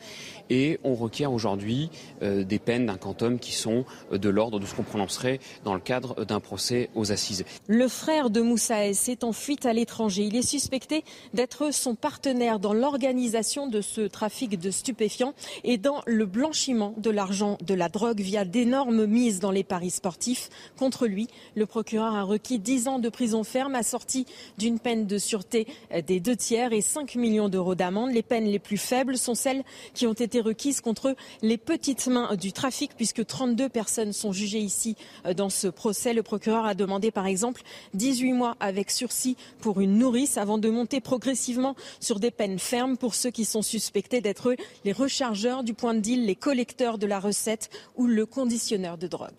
et 0.49 0.79
on 0.83 0.95
requiert 0.95 1.31
aujourd'hui 1.31 1.89
euh, 2.21 2.43
des 2.43 2.59
peines 2.59 2.85
d'un 2.85 2.97
quantum 2.97 3.39
qui 3.39 3.51
sont 3.51 3.85
euh, 4.11 4.17
de 4.17 4.29
l'ordre 4.29 4.59
de 4.59 4.65
ce 4.65 4.75
qu'on 4.75 4.83
prononcerait 4.83 5.39
dans 5.63 5.73
le 5.73 5.79
cadre 5.79 6.25
d'un 6.25 6.39
procès 6.39 6.89
aux 6.95 7.11
assises. 7.11 7.45
Le 7.67 7.87
frère 7.87 8.29
de 8.29 8.41
Moussa 8.41 8.85
S 8.85 9.09
est 9.09 9.23
en 9.23 9.33
fuite 9.33 9.65
à 9.65 9.73
l'étranger. 9.73 10.23
Il 10.23 10.35
est 10.35 10.41
suspecté 10.41 11.03
d'être 11.33 11.73
son 11.73 11.95
partenaire 11.95 12.59
dans 12.59 12.73
l'organisation 12.73 13.67
de 13.67 13.81
ce 13.81 14.01
trafic 14.01 14.59
de 14.59 14.71
stupéfiants 14.71 15.33
et 15.63 15.77
dans 15.77 16.01
le 16.05 16.25
blanchiment 16.25 16.93
de 16.97 17.09
l'argent 17.09 17.57
de 17.65 17.73
la 17.73 17.89
drogue 17.89 18.19
via 18.19 18.45
d'énormes 18.45 19.05
mises 19.05 19.39
dans 19.39 19.51
les 19.51 19.63
paris 19.63 19.89
sportifs. 19.91 20.49
Contre 20.77 21.07
lui, 21.07 21.27
le 21.55 21.65
procureur 21.65 22.15
a 22.15 22.23
requis 22.23 22.59
10 22.59 22.87
ans 22.87 22.99
de 22.99 23.09
prison 23.09 23.43
ferme 23.43 23.75
assortie 23.75 24.25
d'une 24.57 24.79
peine 24.79 25.05
de 25.07 25.17
sûreté 25.17 25.67
des 26.07 26.19
deux 26.19 26.35
tiers 26.35 26.73
et 26.73 26.81
5 26.81 27.15
millions 27.15 27.49
d'euros 27.49 27.75
d'amende. 27.75 28.12
Les 28.13 28.21
peines 28.21 28.45
les 28.45 28.59
plus 28.59 28.77
faibles 28.77 29.17
sont 29.17 29.33
celles 29.33 29.63
qui 29.95 30.05
ont 30.05 30.13
été 30.13 30.39
requises 30.39 30.81
contre 30.81 31.15
les 31.41 31.57
petites 31.57 32.05
mains 32.05 32.35
du 32.35 32.53
trafic, 32.53 32.91
puisque 32.95 33.25
32 33.25 33.69
personnes 33.69 34.13
sont 34.13 34.31
jugées 34.31 34.59
ici 34.59 34.95
euh, 35.25 35.33
dans 35.33 35.49
ce 35.49 35.67
procès. 35.67 36.13
Le 36.13 36.21
procureur 36.21 36.65
a 36.65 36.75
demandé, 36.75 37.09
par 37.09 37.25
exemple, 37.25 37.63
18 37.95 38.33
mois 38.33 38.55
avec 38.59 38.91
sursis 38.91 39.35
pour 39.61 39.81
une 39.81 39.97
nourrice 39.97 40.37
avant 40.37 40.59
de 40.59 40.69
monter 40.69 41.01
progressivement 41.01 41.75
sur 41.99 42.19
des 42.19 42.29
peines 42.29 42.59
fermes 42.59 42.97
pour 42.97 43.15
ceux 43.15 43.31
qui 43.31 43.45
sont 43.45 43.63
suspectés 43.63 44.21
d'être 44.21 44.55
les 44.85 44.91
rechargeurs 44.91 45.63
du 45.63 45.73
point 45.73 45.95
de 45.95 45.99
deal, 45.99 46.25
les 46.25 46.35
collecteurs 46.35 46.99
de 46.99 47.07
la 47.07 47.19
recette 47.19 47.71
ou 47.95 48.05
le 48.05 48.27
conditionneur 48.27 48.99
de 48.99 49.07
drogue. 49.07 49.31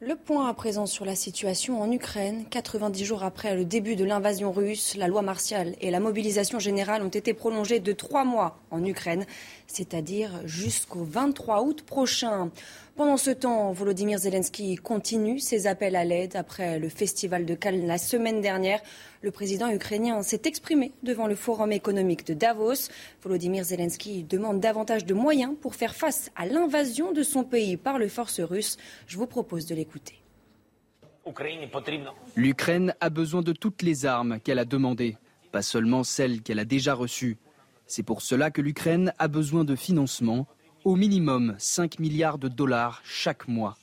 Le 0.00 0.14
point 0.14 0.48
à 0.48 0.54
présent 0.54 0.86
sur 0.86 1.04
la 1.04 1.16
situation 1.16 1.82
en 1.82 1.90
Ukraine. 1.90 2.44
90 2.50 3.04
jours 3.04 3.24
après 3.24 3.56
le 3.56 3.64
début 3.64 3.96
de 3.96 4.04
l'invasion 4.04 4.52
russe, 4.52 4.94
la 4.96 5.08
loi 5.08 5.22
martiale 5.22 5.74
et 5.80 5.90
la 5.90 5.98
mobilisation 5.98 6.60
générale 6.60 7.02
ont 7.02 7.08
été 7.08 7.34
prolongées 7.34 7.80
de 7.80 7.90
trois 7.90 8.24
mois 8.24 8.60
en 8.70 8.84
Ukraine, 8.84 9.26
c'est-à-dire 9.66 10.40
jusqu'au 10.44 11.02
23 11.02 11.62
août 11.64 11.82
prochain. 11.82 12.52
Pendant 12.98 13.16
ce 13.16 13.30
temps, 13.30 13.70
Volodymyr 13.70 14.18
Zelensky 14.18 14.74
continue 14.74 15.38
ses 15.38 15.68
appels 15.68 15.94
à 15.94 16.04
l'aide 16.04 16.34
après 16.34 16.80
le 16.80 16.88
festival 16.88 17.46
de 17.46 17.54
Cannes 17.54 17.86
la 17.86 17.96
semaine 17.96 18.40
dernière. 18.40 18.80
Le 19.22 19.30
président 19.30 19.70
ukrainien 19.70 20.20
s'est 20.22 20.42
exprimé 20.46 20.90
devant 21.04 21.28
le 21.28 21.36
Forum 21.36 21.70
économique 21.70 22.26
de 22.26 22.34
Davos. 22.34 22.90
Volodymyr 23.22 23.62
Zelensky 23.62 24.24
demande 24.24 24.58
davantage 24.58 25.04
de 25.04 25.14
moyens 25.14 25.54
pour 25.62 25.76
faire 25.76 25.94
face 25.94 26.32
à 26.34 26.44
l'invasion 26.44 27.12
de 27.12 27.22
son 27.22 27.44
pays 27.44 27.76
par 27.76 28.00
les 28.00 28.08
forces 28.08 28.40
russes. 28.40 28.78
Je 29.06 29.16
vous 29.16 29.28
propose 29.28 29.66
de 29.66 29.76
l'écouter. 29.76 30.18
L'Ukraine 32.34 32.94
a 33.00 33.10
besoin 33.10 33.42
de 33.42 33.52
toutes 33.52 33.82
les 33.82 34.06
armes 34.06 34.40
qu'elle 34.40 34.58
a 34.58 34.64
demandées, 34.64 35.16
pas 35.52 35.62
seulement 35.62 36.02
celles 36.02 36.42
qu'elle 36.42 36.58
a 36.58 36.64
déjà 36.64 36.94
reçues. 36.94 37.36
C'est 37.86 38.02
pour 38.02 38.22
cela 38.22 38.50
que 38.50 38.60
l'Ukraine 38.60 39.14
a 39.20 39.28
besoin 39.28 39.62
de 39.62 39.76
financement 39.76 40.48
au 40.88 40.96
minimum 40.96 41.54
5 41.58 41.98
milliards 41.98 42.38
de 42.38 42.48
dollars 42.48 43.02
chaque 43.04 43.46
mois. 43.46 43.76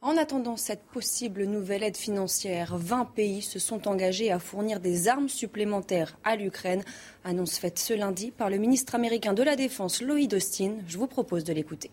En 0.00 0.16
attendant 0.16 0.56
cette 0.56 0.82
possible 0.82 1.44
nouvelle 1.44 1.84
aide 1.84 1.96
financière, 1.96 2.76
20 2.76 3.04
pays 3.14 3.40
se 3.40 3.60
sont 3.60 3.86
engagés 3.86 4.32
à 4.32 4.40
fournir 4.40 4.80
des 4.80 5.06
armes 5.06 5.28
supplémentaires 5.28 6.18
à 6.24 6.34
l'Ukraine. 6.34 6.82
Annonce 7.22 7.56
faite 7.56 7.78
ce 7.78 7.94
lundi 7.94 8.32
par 8.32 8.50
le 8.50 8.56
ministre 8.56 8.96
américain 8.96 9.32
de 9.32 9.44
la 9.44 9.54
Défense, 9.54 10.02
Lloyd 10.02 10.34
Austin. 10.34 10.78
Je 10.88 10.98
vous 10.98 11.06
propose 11.06 11.44
de 11.44 11.52
l'écouter. 11.52 11.92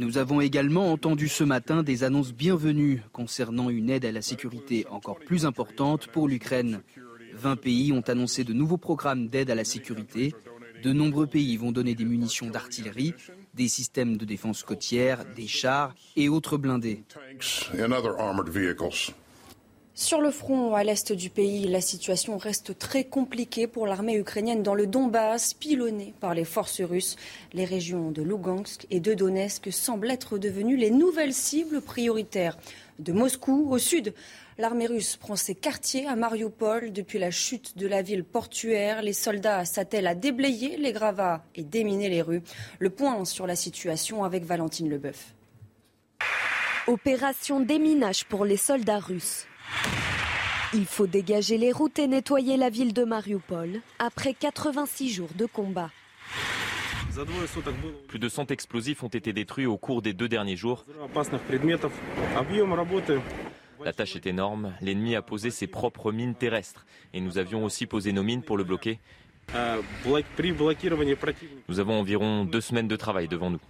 Nous 0.00 0.18
avons 0.18 0.40
également 0.40 0.90
entendu 0.90 1.28
ce 1.28 1.44
matin 1.44 1.84
des 1.84 2.02
annonces 2.02 2.32
bienvenues 2.32 3.04
concernant 3.12 3.70
une 3.70 3.90
aide 3.90 4.04
à 4.04 4.10
la 4.10 4.22
sécurité 4.22 4.86
encore 4.90 5.20
plus 5.20 5.46
importante 5.46 6.08
pour 6.08 6.26
l'Ukraine. 6.26 6.82
20 7.36 7.56
pays 7.56 7.92
ont 7.92 8.02
annoncé 8.08 8.44
de 8.44 8.52
nouveaux 8.52 8.76
programmes 8.78 9.28
d'aide 9.28 9.50
à 9.50 9.54
la 9.54 9.64
sécurité. 9.64 10.34
De 10.82 10.92
nombreux 10.92 11.26
pays 11.26 11.56
vont 11.56 11.72
donner 11.72 11.94
des 11.94 12.04
munitions 12.04 12.50
d'artillerie, 12.50 13.14
des 13.54 13.68
systèmes 13.68 14.16
de 14.16 14.24
défense 14.24 14.62
côtière, 14.62 15.24
des 15.34 15.46
chars 15.46 15.94
et 16.16 16.28
autres 16.28 16.56
blindés. 16.56 17.04
Sur 19.98 20.20
le 20.20 20.30
front 20.30 20.74
à 20.74 20.84
l'est 20.84 21.10
du 21.10 21.30
pays, 21.30 21.66
la 21.66 21.80
situation 21.80 22.36
reste 22.36 22.78
très 22.78 23.04
compliquée 23.04 23.66
pour 23.66 23.86
l'armée 23.86 24.18
ukrainienne 24.18 24.62
dans 24.62 24.74
le 24.74 24.86
Donbass, 24.86 25.54
pilonnée 25.54 26.12
par 26.20 26.34
les 26.34 26.44
forces 26.44 26.82
russes. 26.82 27.16
Les 27.54 27.64
régions 27.64 28.10
de 28.10 28.20
Lugansk 28.20 28.86
et 28.90 29.00
de 29.00 29.14
Donetsk 29.14 29.72
semblent 29.72 30.10
être 30.10 30.36
devenues 30.36 30.76
les 30.76 30.90
nouvelles 30.90 31.32
cibles 31.32 31.80
prioritaires 31.80 32.58
de 32.98 33.14
Moscou 33.14 33.68
au 33.70 33.78
sud. 33.78 34.12
L'armée 34.58 34.86
russe 34.86 35.16
prend 35.16 35.34
ses 35.34 35.54
quartiers 35.54 36.06
à 36.06 36.14
Mariupol. 36.14 36.92
Depuis 36.92 37.18
la 37.18 37.30
chute 37.30 37.78
de 37.78 37.86
la 37.86 38.02
ville 38.02 38.22
portuaire, 38.24 39.00
les 39.00 39.14
soldats 39.14 39.64
s'attellent 39.64 40.08
à 40.08 40.14
déblayer 40.14 40.76
les 40.76 40.92
gravats 40.92 41.42
et 41.54 41.62
déminer 41.62 42.10
les 42.10 42.20
rues. 42.20 42.42
Le 42.80 42.90
point 42.90 43.24
sur 43.24 43.46
la 43.46 43.56
situation 43.56 44.24
avec 44.24 44.44
Valentine 44.44 44.90
Leboeuf. 44.90 45.34
Opération 46.86 47.60
déminage 47.60 48.26
pour 48.26 48.44
les 48.44 48.58
soldats 48.58 48.98
russes. 48.98 49.46
Il 50.74 50.84
faut 50.84 51.06
dégager 51.06 51.58
les 51.58 51.72
routes 51.72 51.98
et 51.98 52.06
nettoyer 52.06 52.56
la 52.56 52.70
ville 52.70 52.92
de 52.92 53.04
Mariupol 53.04 53.80
après 53.98 54.34
86 54.34 55.10
jours 55.10 55.30
de 55.36 55.46
combat. 55.46 55.90
Plus 58.08 58.18
de 58.18 58.28
100 58.28 58.50
explosifs 58.50 59.02
ont 59.02 59.08
été 59.08 59.32
détruits 59.32 59.66
au 59.66 59.78
cours 59.78 60.02
des 60.02 60.12
deux 60.12 60.28
derniers 60.28 60.56
jours. 60.56 60.84
La 63.84 63.92
tâche 63.92 64.16
est 64.16 64.26
énorme. 64.26 64.74
L'ennemi 64.82 65.14
a 65.16 65.22
posé 65.22 65.50
ses 65.50 65.66
propres 65.66 66.12
mines 66.12 66.34
terrestres 66.34 66.84
et 67.14 67.20
nous 67.20 67.38
avions 67.38 67.64
aussi 67.64 67.86
posé 67.86 68.12
nos 68.12 68.22
mines 68.22 68.42
pour 68.42 68.58
le 68.58 68.64
bloquer. 68.64 68.98
Nous 71.68 71.80
avons 71.80 72.00
environ 72.00 72.44
deux 72.44 72.60
semaines 72.60 72.88
de 72.88 72.96
travail 72.96 73.28
devant 73.28 73.50
nous. 73.50 73.60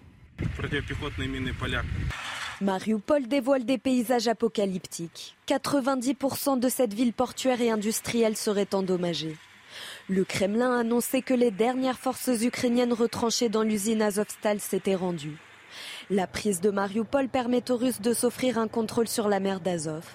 Mariupol 2.63 3.29
dévoile 3.29 3.67
des 3.67 3.77
paysages 3.77 4.29
apocalyptiques. 4.29 5.37
90% 5.47 6.59
de 6.59 6.69
cette 6.71 6.95
ville 6.95 7.13
portuaire 7.13 7.61
et 7.61 7.71
industrielle 7.71 8.35
serait 8.35 8.75
endommagée. 8.75 9.37
Le 10.09 10.25
Kremlin 10.25 10.75
a 10.75 10.81
annoncé 10.81 11.21
que 11.21 11.35
les 11.35 11.51
dernières 11.51 11.99
forces 11.99 12.31
ukrainiennes 12.41 12.95
retranchées 12.95 13.51
dans 13.51 13.63
l'usine 13.63 14.01
Azovstal 14.01 14.59
s'étaient 14.61 14.95
rendues. 14.95 15.37
La 16.09 16.27
prise 16.27 16.63
de 16.63 16.71
Mariupol 16.71 17.29
permet 17.29 17.71
aux 17.71 17.77
Russes 17.77 18.01
de 18.01 18.15
s'offrir 18.15 18.57
un 18.57 18.69
contrôle 18.69 19.09
sur 19.09 19.29
la 19.29 19.39
mer 19.39 19.61
d'Azov 19.61 20.07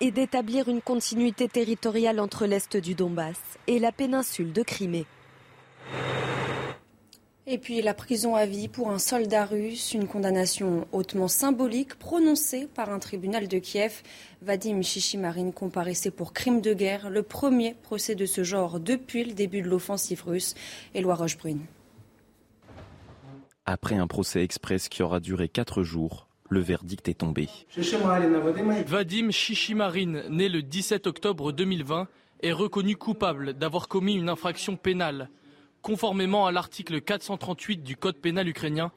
et 0.00 0.10
d'établir 0.10 0.68
une 0.68 0.82
continuité 0.82 1.48
territoriale 1.48 2.20
entre 2.20 2.44
l'est 2.44 2.76
du 2.76 2.94
Donbass 2.94 3.38
et 3.68 3.78
la 3.78 3.92
péninsule 3.92 4.52
de 4.52 4.62
Crimée. 4.62 5.06
Et 7.48 7.58
puis 7.58 7.80
la 7.80 7.94
prison 7.94 8.34
à 8.34 8.44
vie 8.44 8.66
pour 8.66 8.90
un 8.90 8.98
soldat 8.98 9.44
russe, 9.44 9.94
une 9.94 10.08
condamnation 10.08 10.88
hautement 10.90 11.28
symbolique 11.28 11.94
prononcée 11.94 12.66
par 12.66 12.90
un 12.90 12.98
tribunal 12.98 13.46
de 13.46 13.60
Kiev. 13.60 14.02
Vadim 14.42 14.82
Shishimarin 14.82 15.52
comparaissait 15.52 16.10
pour 16.10 16.32
crime 16.32 16.60
de 16.60 16.74
guerre, 16.74 17.08
le 17.08 17.22
premier 17.22 17.74
procès 17.74 18.16
de 18.16 18.26
ce 18.26 18.42
genre 18.42 18.80
depuis 18.80 19.22
le 19.22 19.32
début 19.32 19.62
de 19.62 19.68
l'offensive 19.68 20.24
russe. 20.26 20.56
Éloi 20.92 21.14
Rochebrune. 21.14 21.60
Après 23.64 23.94
un 23.94 24.08
procès 24.08 24.42
express 24.42 24.88
qui 24.88 25.04
aura 25.04 25.20
duré 25.20 25.48
quatre 25.48 25.84
jours, 25.84 26.26
le 26.50 26.58
verdict 26.58 27.08
est 27.08 27.14
tombé. 27.14 27.48
Vadim 28.88 29.30
Shishimarin, 29.30 30.22
né 30.30 30.48
le 30.48 30.62
17 30.62 31.06
octobre 31.06 31.52
2020, 31.52 32.08
est 32.42 32.52
reconnu 32.52 32.96
coupable 32.96 33.54
d'avoir 33.54 33.86
commis 33.86 34.16
une 34.16 34.28
infraction 34.28 34.76
pénale 34.76 35.30
conformément 35.86 36.48
à 36.48 36.50
l'article 36.50 37.00
438 37.00 37.84
du 37.84 37.96
Code 37.96 38.16
pénal 38.16 38.48
ukrainien 38.48 38.90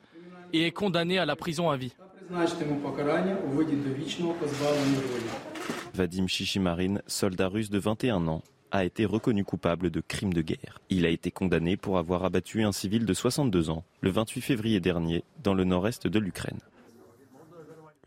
et 0.53 0.65
est 0.65 0.71
condamné 0.71 1.19
à 1.19 1.25
la 1.27 1.35
prison 1.35 1.69
à 1.69 1.77
vie. 1.77 1.93
Vadim 5.93 6.25
Shishimarin, 6.25 6.95
soldat 7.05 7.47
russe 7.47 7.69
de 7.69 7.77
21 7.77 8.27
ans, 8.27 8.41
a 8.71 8.85
été 8.85 9.05
reconnu 9.05 9.45
coupable 9.45 9.91
de 9.91 10.01
crimes 10.01 10.33
de 10.33 10.41
guerre. 10.41 10.81
Il 10.89 11.05
a 11.05 11.09
été 11.09 11.29
condamné 11.29 11.77
pour 11.77 11.99
avoir 11.99 12.25
abattu 12.25 12.63
un 12.63 12.71
civil 12.71 13.05
de 13.05 13.13
62 13.13 13.69
ans 13.69 13.83
le 14.01 14.09
28 14.09 14.41
février 14.41 14.79
dernier 14.79 15.23
dans 15.43 15.53
le 15.53 15.65
nord-est 15.65 16.07
de 16.07 16.17
l'Ukraine. 16.17 16.59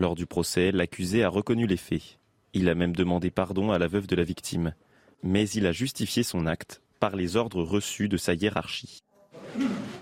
Lors 0.00 0.16
du 0.16 0.26
procès, 0.26 0.72
l'accusé 0.72 1.22
a 1.22 1.28
reconnu 1.28 1.68
les 1.68 1.76
faits. 1.76 2.18
Il 2.52 2.68
a 2.68 2.74
même 2.74 2.96
demandé 2.96 3.30
pardon 3.30 3.70
à 3.70 3.78
la 3.78 3.86
veuve 3.86 4.08
de 4.08 4.16
la 4.16 4.24
victime. 4.24 4.74
Mais 5.22 5.48
il 5.50 5.68
a 5.68 5.72
justifié 5.72 6.24
son 6.24 6.46
acte 6.46 6.81
par 7.02 7.16
les 7.16 7.36
ordres 7.36 7.64
reçus 7.64 8.08
de 8.08 8.16
sa 8.16 8.32
hiérarchie. 8.32 9.02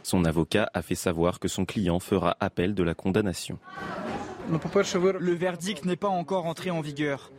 Son 0.02 0.26
avocat 0.26 0.68
a 0.74 0.82
fait 0.82 0.94
savoir 0.94 1.40
que 1.40 1.48
son 1.48 1.64
client 1.64 1.98
fera 1.98 2.36
appel 2.40 2.74
de 2.74 2.82
la 2.82 2.92
condamnation. 2.92 3.58
Le 4.50 5.32
verdict 5.32 5.86
n'est 5.86 5.96
pas 5.96 6.08
encore 6.08 6.44
entré 6.44 6.70
en 6.70 6.82
vigueur. 6.82 7.32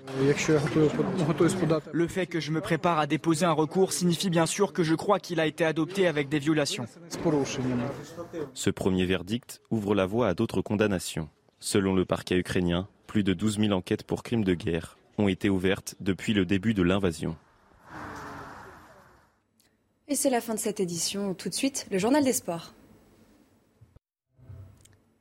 Le 1.93 2.07
fait 2.07 2.25
que 2.25 2.39
je 2.39 2.51
me 2.51 2.59
prépare 2.59 2.97
à 2.97 3.05
déposer 3.05 3.45
un 3.45 3.51
recours 3.51 3.93
signifie 3.93 4.31
bien 4.31 4.47
sûr 4.47 4.73
que 4.73 4.81
je 4.81 4.95
crois 4.95 5.19
qu'il 5.19 5.39
a 5.39 5.45
été 5.45 5.63
adopté 5.63 6.07
avec 6.07 6.27
des 6.27 6.39
violations. 6.39 6.87
Ce 8.55 8.71
premier 8.71 9.05
verdict 9.05 9.61
ouvre 9.69 9.93
la 9.93 10.07
voie 10.07 10.29
à 10.29 10.33
d'autres 10.33 10.63
condamnations. 10.63 11.29
Selon 11.59 11.93
le 11.93 12.05
parquet 12.05 12.37
ukrainien, 12.37 12.87
plus 13.05 13.23
de 13.23 13.33
12 13.33 13.59
000 13.59 13.73
enquêtes 13.73 14.05
pour 14.05 14.23
crimes 14.23 14.43
de 14.43 14.55
guerre 14.55 14.97
ont 15.19 15.27
été 15.27 15.51
ouvertes 15.51 15.93
depuis 15.99 16.33
le 16.33 16.47
début 16.47 16.73
de 16.73 16.81
l'invasion. 16.81 17.35
Et 20.11 20.15
c'est 20.15 20.29
la 20.29 20.41
fin 20.41 20.55
de 20.55 20.59
cette 20.59 20.81
édition. 20.81 21.33
Tout 21.33 21.47
de 21.47 21.53
suite, 21.53 21.87
le 21.89 21.97
journal 21.97 22.21
des 22.21 22.33
sports. 22.33 22.73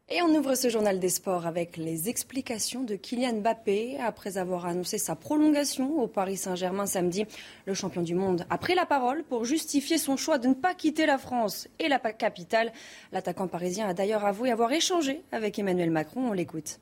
Et 0.09 0.21
on 0.21 0.35
ouvre 0.35 0.57
ce 0.57 0.69
journal 0.69 0.99
des 0.99 1.11
sports 1.11 1.47
avec 1.47 1.77
les 1.77 2.09
explications 2.09 2.83
de 2.83 2.97
Kylian 2.97 3.35
Mbappé. 3.35 4.01
Après 4.01 4.37
avoir 4.37 4.67
annoncé 4.67 4.99
sa 4.99 5.15
prolongation 5.15 6.01
au 6.03 6.09
Paris 6.09 6.37
Saint-Germain 6.37 6.87
samedi, 6.87 7.25
le 7.67 7.75
champion 7.75 8.03
du 8.03 8.17
monde 8.17 8.45
a 8.51 8.59
pris 8.59 8.75
la 8.75 8.85
parole 8.85 9.23
pour 9.23 9.45
justifier 9.45 9.97
son 9.97 10.17
choix 10.17 10.39
de 10.39 10.49
ne 10.49 10.55
pas 10.55 10.75
quitter 10.75 11.07
la 11.07 11.19
France 11.19 11.69
et 11.79 11.87
la 11.87 12.01
capitale. 12.01 12.73
L'attaquant 13.13 13.47
parisien 13.47 13.87
a 13.87 13.95
d'ailleurs 13.95 14.25
avoué 14.25 14.51
avoir 14.51 14.73
échangé 14.73 15.23
avec 15.31 15.57
Emmanuel 15.57 15.93
Macron. 15.93 16.31
On 16.31 16.33
l'écoute. 16.33 16.81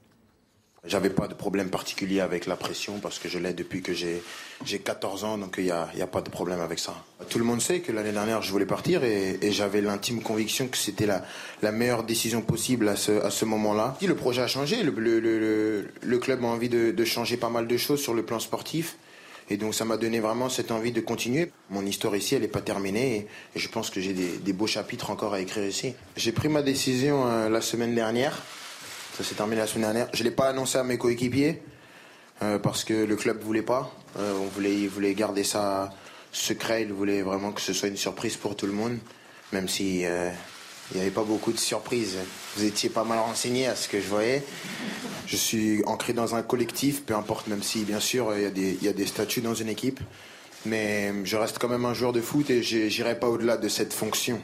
J'avais 0.85 1.11
pas 1.11 1.27
de 1.27 1.35
problème 1.35 1.71
particulier 1.71 2.21
avec 2.21 2.47
la 2.47 2.55
pression 2.55 3.01
parce 3.01 3.19
que 3.19 3.29
je 3.29 3.39
l'ai 3.39 3.53
depuis 3.53 3.83
que 3.83 3.93
j'ai 3.93 4.23
14 4.79 5.25
ans, 5.25 5.37
donc 5.37 5.57
il 5.59 5.65
n'y 5.65 5.71
a, 5.73 5.89
y 5.97 6.03
a, 6.03 6.07
pas 6.07 6.23
de 6.23 6.31
problème 6.31 6.61
avec 6.61 6.79
ça. 6.79 6.95
Tout 7.29 7.39
le 7.39 7.45
monde 7.45 7.61
sait 7.61 7.81
que 7.81 7.91
l'année 7.91 8.13
dernière, 8.13 8.43
je 8.43 8.53
voulais 8.53 8.65
partir 8.65 9.03
et, 9.03 9.39
j'avais 9.51 9.81
l'intime 9.81 10.23
conviction 10.23 10.69
que 10.69 10.77
c'était 10.77 11.07
la, 11.07 11.25
la, 11.63 11.73
meilleure 11.73 12.05
décision 12.05 12.43
possible 12.43 12.89
à 12.89 12.95
ce, 12.95 13.13
à 13.23 13.31
ce 13.31 13.45
moment-là. 13.45 13.97
Le 14.01 14.15
projet 14.15 14.43
a 14.43 14.47
changé, 14.47 14.85
le, 14.85 14.93
le, 14.93 15.89
le, 16.01 16.19
club 16.19 16.45
a 16.45 16.47
envie 16.47 16.69
de, 16.69 16.93
de, 16.93 17.05
changer 17.05 17.37
pas 17.37 17.51
mal 17.51 17.67
de 17.67 17.77
choses 17.77 18.01
sur 18.01 18.15
le 18.15 18.25
plan 18.25 18.39
sportif. 18.39 18.97
Et 19.51 19.57
donc 19.57 19.75
ça 19.75 19.85
m'a 19.85 19.97
donné 19.97 20.21
vraiment 20.21 20.49
cette 20.49 20.71
envie 20.71 20.93
de 20.93 21.01
continuer. 21.01 21.51
Mon 21.71 21.85
histoire 21.85 22.15
ici, 22.15 22.37
elle 22.37 22.43
n'est 22.43 22.49
pas 22.49 22.61
terminée 22.61 23.17
et, 23.17 23.27
et, 23.57 23.59
je 23.59 23.69
pense 23.69 23.91
que 23.91 24.01
j'ai 24.01 24.13
des, 24.13 24.37
des, 24.39 24.53
beaux 24.53 24.67
chapitres 24.67 25.11
encore 25.11 25.35
à 25.35 25.41
écrire 25.41 25.65
ici. 25.65 25.95
J'ai 26.17 26.33
pris 26.33 26.49
ma 26.49 26.63
décision 26.63 27.27
euh, 27.27 27.49
la 27.49 27.63
semaine 27.63 27.95
dernière. 27.95 28.43
Ça 29.19 29.25
s'est 29.25 29.35
terminé 29.35 29.61
la 29.61 29.67
semaine 29.67 29.83
dernière. 29.83 30.09
Je 30.13 30.23
ne 30.23 30.29
l'ai 30.29 30.35
pas 30.35 30.47
annoncé 30.47 30.79
à 30.79 30.85
mes 30.85 30.97
coéquipiers 30.97 31.61
euh, 32.41 32.61
parce 32.61 32.85
que 32.85 32.95
le 32.95 33.17
club 33.17 33.41
ne 33.41 33.45
voulait 33.45 33.63
pas. 33.63 33.93
Euh, 34.17 34.33
on 34.41 34.47
voulait, 34.47 34.73
il 34.73 34.89
voulait 34.89 35.13
garder 35.13 35.43
ça 35.43 35.91
secret. 36.31 36.83
Il 36.83 36.93
voulait 36.93 37.23
vraiment 37.23 37.51
que 37.51 37.61
ce 37.61 37.73
soit 37.73 37.89
une 37.89 37.97
surprise 37.97 38.37
pour 38.37 38.55
tout 38.55 38.67
le 38.67 38.73
monde, 38.73 38.97
même 39.53 39.67
si 39.67 40.05
euh, 40.05 40.31
il 40.93 40.99
n'y 40.99 41.01
avait 41.03 41.11
pas 41.11 41.25
beaucoup 41.25 41.51
de 41.51 41.59
surprises. 41.59 42.17
Vous 42.57 42.65
étiez 42.65 42.91
pas 42.91 43.03
mal 43.03 43.19
renseigné 43.19 43.67
à 43.67 43.75
ce 43.75 43.89
que 43.89 44.01
je 44.01 44.07
voyais. 44.07 44.45
Je 45.27 45.35
suis 45.35 45.83
ancré 45.87 46.13
dans 46.13 46.37
un 46.37 46.43
collectif, 46.43 47.03
peu 47.03 47.17
importe, 47.17 47.49
même 47.49 47.65
si 47.65 47.83
bien 47.83 47.99
sûr 47.99 48.33
il 48.37 48.57
y, 48.57 48.85
y, 48.85 48.89
a 48.89 48.93
des 48.93 49.07
statuts 49.07 49.41
dans 49.41 49.55
une 49.55 49.69
équipe. 49.69 49.99
Mais 50.65 51.13
je 51.25 51.37
reste 51.37 51.59
quand 51.59 51.69
même 51.69 51.87
un 51.87 51.95
joueur 51.95 52.13
de 52.13 52.21
foot 52.21 52.49
et 52.51 52.63
j'irai 52.63 53.19
pas 53.19 53.27
au-delà 53.27 53.57
de 53.57 53.69
cette 53.69 53.93
fonction. 53.93 54.41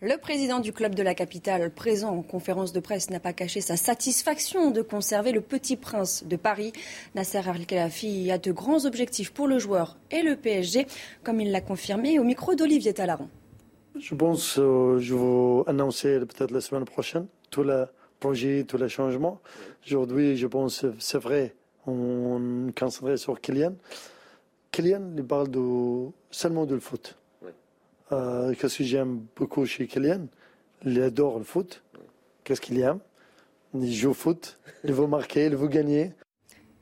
Le 0.00 0.18
président 0.18 0.58
du 0.58 0.72
club 0.72 0.96
de 0.96 1.02
la 1.04 1.14
capitale, 1.14 1.70
présent 1.70 2.10
en 2.10 2.22
conférence 2.22 2.72
de 2.72 2.80
presse, 2.80 3.10
n'a 3.10 3.20
pas 3.20 3.32
caché 3.32 3.60
sa 3.60 3.76
satisfaction 3.76 4.72
de 4.72 4.82
conserver 4.82 5.30
le 5.30 5.40
petit 5.40 5.76
prince 5.76 6.24
de 6.24 6.34
Paris. 6.34 6.72
Nasser 7.14 7.48
Al-Khelaifi 7.48 8.30
a 8.32 8.38
de 8.38 8.50
grands 8.50 8.86
objectifs 8.86 9.32
pour 9.32 9.46
le 9.46 9.60
joueur 9.60 9.96
et 10.10 10.22
le 10.22 10.34
PSG, 10.34 10.88
comme 11.22 11.40
il 11.40 11.52
l'a 11.52 11.60
confirmé 11.60 12.18
au 12.18 12.24
micro 12.24 12.56
d'Olivier 12.56 12.92
Talaron. 12.92 13.28
Je 13.96 14.16
pense 14.16 14.54
que 14.54 14.60
euh, 14.60 14.98
je 14.98 15.14
vais 15.14 15.70
annoncer 15.70 16.18
peut-être 16.18 16.50
la 16.50 16.60
semaine 16.60 16.84
prochaine 16.84 17.26
tous 17.50 17.62
les 17.62 17.84
projets, 18.18 18.64
tous 18.64 18.78
les 18.78 18.88
changements. 18.88 19.40
Aujourd'hui, 19.86 20.36
je 20.36 20.48
pense 20.48 20.84
c'est 20.98 21.18
vrai, 21.18 21.54
on 21.86 22.72
concentrait 22.76 23.16
sur 23.16 23.40
Kylian. 23.40 23.74
Kylian, 24.72 25.12
il 25.16 25.24
parle 25.24 25.48
de, 25.48 26.08
seulement 26.32 26.66
du 26.66 26.80
foot. 26.80 27.16
Euh, 28.12 28.54
Qu'est-ce 28.54 28.78
que 28.78 28.84
j'aime 28.84 29.26
beaucoup 29.36 29.64
chez 29.66 29.86
Kylian 29.86 30.26
Il 30.84 31.00
adore 31.02 31.38
le 31.38 31.44
foot. 31.44 31.82
Qu'est-ce 32.44 32.60
qu'il 32.60 32.78
aime 32.80 32.98
Il 33.74 33.92
joue 33.92 34.10
au 34.10 34.14
foot, 34.14 34.58
il 34.84 34.92
veut 34.92 35.06
marquer, 35.06 35.46
il 35.46 35.56
veut 35.56 35.68
gagner. 35.68 36.12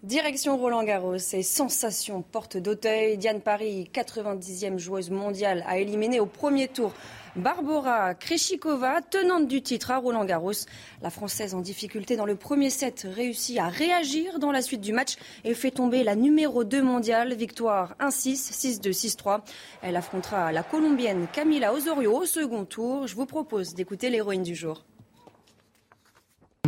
Direction 0.02 0.56
Roland 0.56 0.82
Garros 0.82 1.14
et 1.14 1.44
sensation 1.44 2.22
porte 2.22 2.56
d'Auteuil. 2.56 3.16
Diane 3.18 3.40
Paris, 3.40 3.88
90e 3.94 4.76
joueuse 4.76 5.10
mondiale, 5.10 5.64
a 5.68 5.78
éliminé 5.78 6.18
au 6.18 6.26
premier 6.26 6.66
tour 6.66 6.92
Barbara 7.36 8.14
Kreshikova, 8.14 9.00
tenante 9.00 9.46
du 9.46 9.62
titre 9.62 9.92
à 9.92 9.98
Roland 9.98 10.24
Garros. 10.24 10.66
La 11.02 11.10
Française 11.10 11.54
en 11.54 11.60
difficulté 11.60 12.16
dans 12.16 12.26
le 12.26 12.34
premier 12.34 12.68
set 12.68 13.06
réussit 13.08 13.60
à 13.60 13.68
réagir 13.68 14.40
dans 14.40 14.50
la 14.50 14.60
suite 14.60 14.80
du 14.80 14.92
match 14.92 15.14
et 15.44 15.54
fait 15.54 15.70
tomber 15.70 16.02
la 16.02 16.16
numéro 16.16 16.64
2 16.64 16.82
mondiale. 16.82 17.34
Victoire 17.34 17.94
1-6, 18.00 18.80
6-2, 18.80 18.90
6-3. 18.90 19.42
Elle 19.82 19.94
affrontera 19.94 20.50
la 20.50 20.64
Colombienne 20.64 21.28
Camila 21.32 21.72
Osorio 21.72 22.12
au 22.12 22.26
second 22.26 22.64
tour. 22.64 23.06
Je 23.06 23.14
vous 23.14 23.26
propose 23.26 23.74
d'écouter 23.74 24.10
l'héroïne 24.10 24.42
du 24.42 24.56
jour. 24.56 24.82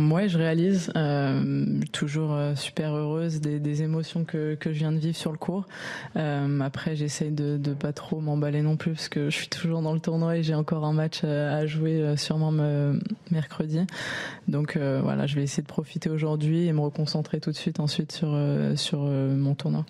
Moi, 0.01 0.27
je 0.27 0.37
réalise, 0.37 0.91
euh, 0.97 1.79
toujours 1.93 2.33
euh, 2.33 2.53
super 2.55 2.93
heureuse 2.93 3.39
des, 3.39 3.81
émotions 3.81 4.25
que, 4.25 4.55
que 4.55 4.73
je 4.73 4.79
viens 4.79 4.91
de 4.91 4.97
vivre 4.97 5.15
sur 5.15 5.31
le 5.31 5.37
cours. 5.37 5.65
Euh, 6.17 6.59
après, 6.59 6.97
j'essaye 6.97 7.31
de, 7.31 7.55
de 7.55 7.73
pas 7.73 7.93
trop 7.93 8.19
m'emballer 8.19 8.61
non 8.61 8.75
plus 8.75 8.91
parce 8.91 9.07
que 9.07 9.29
je 9.29 9.35
suis 9.37 9.47
toujours 9.47 9.81
dans 9.81 9.93
le 9.93 10.01
tournoi 10.01 10.35
et 10.35 10.43
j'ai 10.43 10.53
encore 10.53 10.83
un 10.83 10.91
match 10.91 11.23
à 11.23 11.65
jouer 11.65 12.17
sûrement 12.17 12.51
me, 12.51 12.99
mercredi. 13.31 13.79
Donc 14.49 14.77
voilà, 14.77 15.27
je 15.27 15.35
vais 15.35 15.43
essayer 15.43 15.63
de 15.63 15.67
profiter 15.67 16.09
aujourd'hui 16.09 16.67
et 16.67 16.73
me 16.73 16.81
reconcentrer 16.81 17.39
tout 17.39 17.51
de 17.51 17.55
suite 17.55 17.79
ensuite 17.79 18.11
sur 18.11 18.37
sur 18.75 18.99
mon 18.99 19.55
tournoi. 19.55 19.85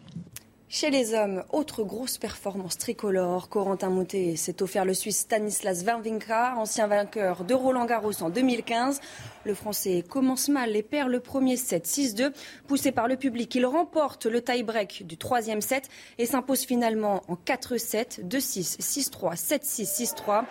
Chez 0.67 0.89
les 0.89 1.13
hommes, 1.13 1.43
autre 1.51 1.83
grosse 1.83 2.17
performance 2.17 2.79
tricolore. 2.79 3.49
Corentin 3.49 3.89
Moutet 3.89 4.35
s'est 4.35 4.63
offert 4.63 4.83
le 4.83 4.95
Suisse 4.95 5.19
Stanislas 5.19 5.83
Wawrinka, 5.83 6.55
ancien 6.57 6.87
vainqueur 6.87 7.43
de 7.43 7.53
Roland 7.53 7.85
Garros 7.85 8.23
en 8.23 8.31
2015. 8.31 8.99
Le 9.45 9.53
Français 9.53 10.03
commence 10.09 10.49
mal 10.49 10.75
et 10.75 10.81
perd 10.81 11.09
le 11.09 11.19
premier 11.19 11.55
set 11.55 11.85
6-2. 11.85 12.33
Poussé 12.67 12.91
par 12.91 13.07
le 13.07 13.15
public, 13.15 13.53
il 13.53 13.65
remporte 13.67 14.25
le 14.25 14.41
tie-break 14.41 15.05
du 15.05 15.17
troisième 15.17 15.61
set 15.61 15.87
et 16.17 16.25
s'impose 16.25 16.65
finalement 16.65 17.21
en 17.27 17.35
4-7, 17.35 18.27
2-6, 18.27 18.79
6-3, 18.79 19.35
7-6, 19.35 20.15
6-3. 20.15 20.45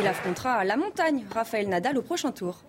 Il 0.00 0.06
affrontera 0.08 0.64
la 0.64 0.76
montagne 0.76 1.24
Raphaël 1.30 1.68
Nadal 1.68 1.96
au 1.96 2.02
prochain 2.02 2.32
tour. 2.32 2.64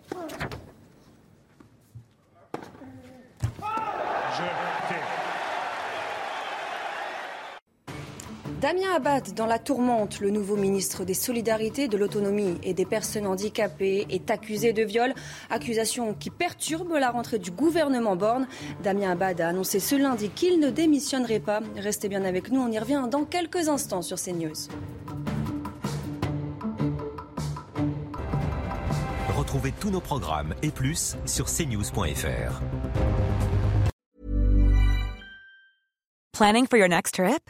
Damien 8.62 8.94
Abad, 8.96 9.34
dans 9.34 9.48
la 9.48 9.58
tourmente, 9.58 10.20
le 10.20 10.30
nouveau 10.30 10.56
ministre 10.56 11.04
des 11.04 11.16
Solidarités, 11.16 11.88
de 11.88 11.98
l'Autonomie 11.98 12.60
et 12.62 12.76
des 12.76 12.86
Personnes 12.86 13.26
handicapées, 13.26 14.06
est 14.12 14.30
accusé 14.30 14.72
de 14.72 14.84
viol. 14.84 15.16
Accusation 15.50 16.14
qui 16.14 16.30
perturbe 16.30 16.92
la 16.92 17.10
rentrée 17.10 17.40
du 17.40 17.50
gouvernement 17.50 18.16
Borne. 18.16 18.48
Damien 18.84 19.14
Abad 19.14 19.42
a 19.42 19.48
annoncé 19.48 19.80
ce 19.80 19.96
lundi 19.96 20.30
qu'il 20.30 20.60
ne 20.60 20.70
démissionnerait 20.70 21.40
pas. 21.40 21.62
Restez 21.76 22.08
bien 22.08 22.24
avec 22.24 22.52
nous, 22.52 22.62
on 22.62 22.72
y 22.72 22.78
revient 22.78 23.08
dans 23.10 23.24
quelques 23.24 23.68
instants 23.68 24.04
sur 24.04 24.18
CNews. 24.22 24.54
Retrouvez 29.36 29.74
tous 29.80 29.90
nos 29.90 30.02
programmes 30.02 30.54
et 30.62 30.70
plus 30.70 31.18
sur 31.26 31.48
cnews.fr. 31.48 32.62
Planning 36.32 36.68
for 36.68 36.78
your 36.78 36.90
next 36.90 37.16
trip? 37.16 37.50